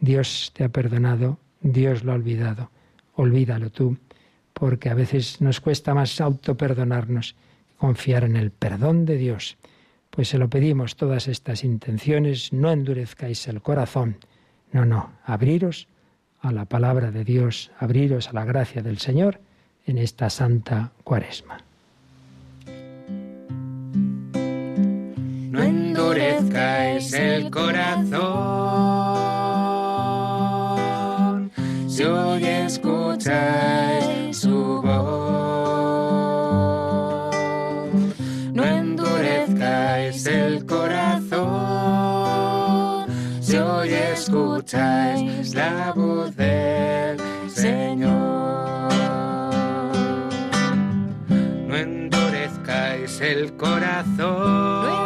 Dios 0.00 0.50
te 0.54 0.64
ha 0.64 0.68
perdonado, 0.68 1.38
Dios 1.60 2.02
lo 2.02 2.12
ha 2.12 2.16
olvidado. 2.16 2.70
Olvídalo 3.14 3.70
tú, 3.70 3.96
porque 4.52 4.90
a 4.90 4.94
veces 4.94 5.40
nos 5.40 5.60
cuesta 5.60 5.94
más 5.94 6.20
autoperdonarnos 6.20 7.36
confiar 7.76 8.24
en 8.24 8.36
el 8.36 8.50
perdón 8.50 9.04
de 9.04 9.16
Dios. 9.16 9.58
Pues 10.10 10.28
se 10.28 10.38
lo 10.38 10.50
pedimos 10.50 10.96
todas 10.96 11.28
estas 11.28 11.62
intenciones, 11.62 12.52
no 12.52 12.72
endurezcáis 12.72 13.46
el 13.48 13.62
corazón. 13.62 14.16
No, 14.72 14.84
no, 14.84 15.12
abriros 15.24 15.88
a 16.46 16.52
la 16.52 16.64
palabra 16.64 17.10
de 17.10 17.24
Dios, 17.24 17.70
abriros 17.78 18.28
a 18.28 18.32
la 18.32 18.44
gracia 18.44 18.82
del 18.82 18.98
Señor 18.98 19.40
en 19.86 19.98
esta 19.98 20.30
santa 20.30 20.92
cuaresma. 21.04 21.58
No 25.50 25.62
endurezcáis 25.62 27.12
el 27.12 27.50
corazón 27.50 28.06
si 31.88 32.04
hoy 32.04 32.44
escucháis 32.44 34.36
su 34.36 34.80
escucháis 44.16 45.54
la 45.54 45.92
voz 45.92 46.34
del 46.36 47.20
Señor. 47.48 48.92
No 51.68 51.76
endurezcáis 51.76 53.20
el 53.20 53.56
corazón. 53.56 55.05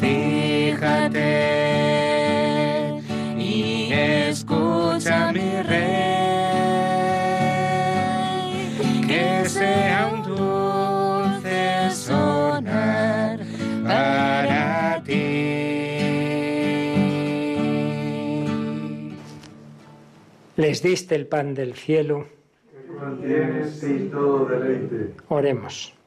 Regocíjate 0.00 1.20
y 3.36 3.92
escucha 3.92 5.30
mi 5.32 5.62
rey, 5.62 6.06
que 9.06 9.44
sea 9.46 10.10
un 10.12 10.22
dulce 10.22 11.90
sonar 11.90 13.40
para 13.84 15.02
ti. 15.04 15.12
Les 20.56 20.82
diste 20.82 21.14
el 21.14 21.26
pan 21.26 21.54
del 21.54 21.74
cielo, 21.74 22.26
mantienes 22.98 23.78
sin 23.80 24.10
todo 24.10 24.46
deleite. 24.46 25.14
oremos. 25.28 25.99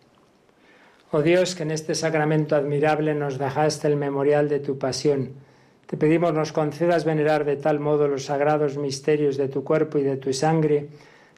Oh 1.16 1.22
Dios, 1.22 1.54
que 1.54 1.62
en 1.62 1.70
este 1.70 1.94
sacramento 1.94 2.56
admirable 2.56 3.14
nos 3.14 3.38
dejaste 3.38 3.88
el 3.88 3.98
memorial 3.98 4.50
de 4.50 4.60
tu 4.60 4.80
pasión, 4.80 5.34
te 5.86 5.96
pedimos 5.96 6.34
nos 6.34 6.52
concedas 6.52 7.06
venerar 7.06 7.46
de 7.46 7.56
tal 7.56 7.80
modo 7.80 8.08
los 8.08 8.26
sagrados 8.26 8.78
misterios 8.80 9.38
de 9.38 9.48
tu 9.48 9.64
cuerpo 9.64 10.00
y 10.00 10.02
de 10.02 10.18
tu 10.18 10.34
sangre, 10.34 10.88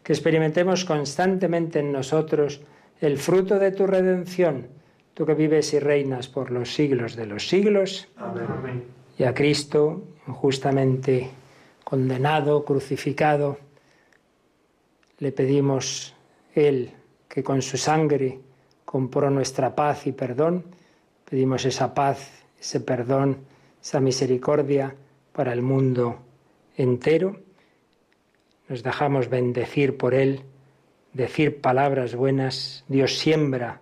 que 0.02 0.14
experimentemos 0.14 0.86
constantemente 0.86 1.80
en 1.80 1.92
nosotros 1.92 2.62
el 3.02 3.18
fruto 3.18 3.60
de 3.60 3.72
tu 3.72 3.86
redención, 3.86 4.68
tú 5.14 5.26
que 5.26 5.34
vives 5.34 5.74
y 5.74 5.80
reinas 5.80 6.30
por 6.30 6.52
los 6.52 6.74
siglos 6.74 7.18
de 7.18 7.26
los 7.26 7.50
siglos, 7.50 8.08
Amén. 8.16 8.86
y 9.18 9.26
a 9.26 9.34
Cristo, 9.34 10.06
injustamente 10.26 11.32
condenado, 11.84 12.64
crucificado, 12.64 13.58
le 15.20 15.34
pedimos 15.34 16.16
Él 16.54 16.92
que 17.28 17.44
con 17.44 17.62
su 17.62 17.76
sangre 17.76 18.40
compró 18.86 19.30
nuestra 19.30 19.76
paz 19.76 20.08
y 20.08 20.12
perdón. 20.12 20.64
Pedimos 21.30 21.66
esa 21.66 21.94
paz, 21.94 22.32
ese 22.60 22.80
perdón, 22.80 23.40
esa 23.82 24.00
misericordia 24.00 24.96
para 25.34 25.52
el 25.52 25.62
mundo 25.62 26.20
entero. 26.78 27.38
Nos 28.70 28.84
dejamos 28.84 29.30
bendecir 29.30 29.98
por 29.98 30.14
Él, 30.14 30.44
decir 31.14 31.62
palabras 31.62 32.16
buenas. 32.16 32.84
Dios 32.88 33.18
siembra 33.18 33.82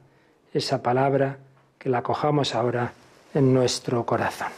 esa 0.53 0.81
palabra 0.81 1.37
que 1.77 1.89
la 1.89 2.01
cojamos 2.01 2.55
ahora 2.55 2.93
en 3.33 3.53
nuestro 3.53 4.05
corazón. 4.05 4.51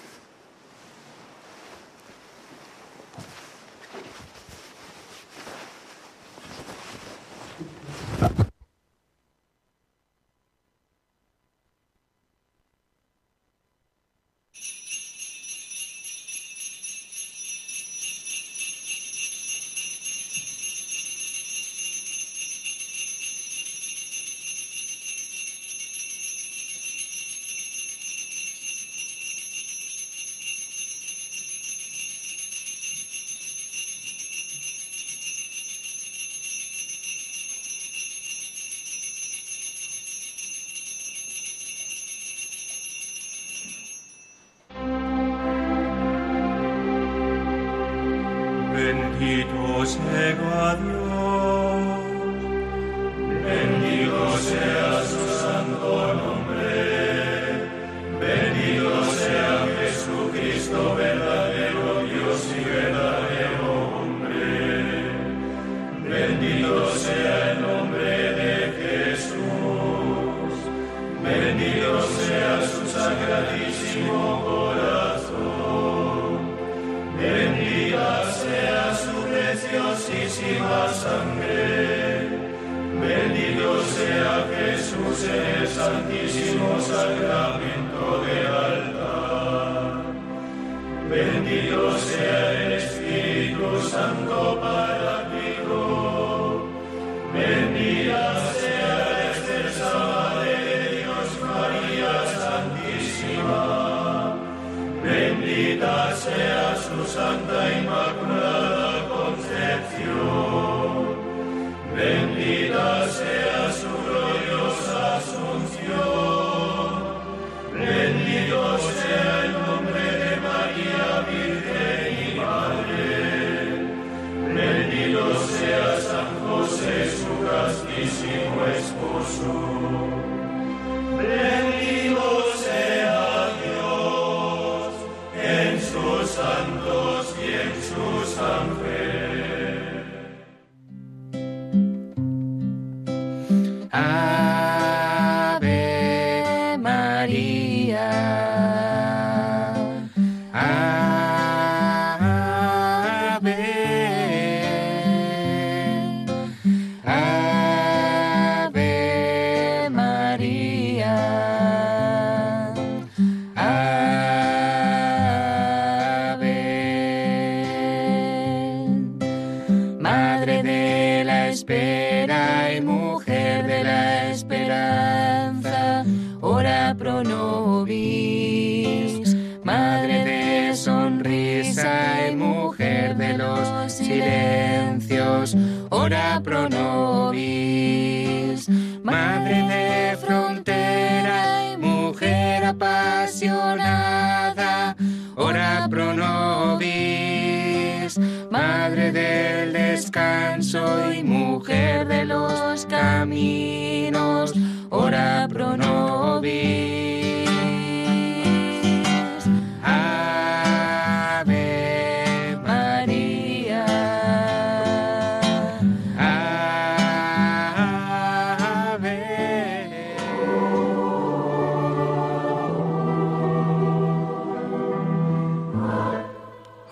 descanso 200.16 201.12
y 201.12 201.24
mujer 201.24 202.08
de 202.08 202.24
los 202.24 202.86
caminos, 202.86 204.54
ora 204.90 205.46
pro 205.52 205.76
nobis. 205.76 207.05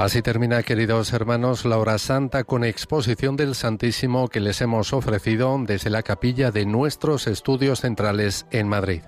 Así 0.04 0.22
termina, 0.22 0.64
queridos 0.64 1.14
hermanos, 1.14 1.64
la 1.64 1.78
hora 1.78 1.98
santa 1.98 2.44
con 2.44 2.66
exposición 2.66 3.38
del 3.38 3.56
Santísimo 3.56 4.28
que 4.28 4.42
les 4.42 4.60
hemos 4.60 4.92
ofrecido 4.92 5.58
desde 5.66 5.90
la 5.90 6.04
capilla 6.04 6.52
de 6.52 6.66
nuestros 6.66 7.26
estudios 7.26 7.80
centrales 7.80 8.46
en 8.52 8.68
Madrid. 8.68 9.04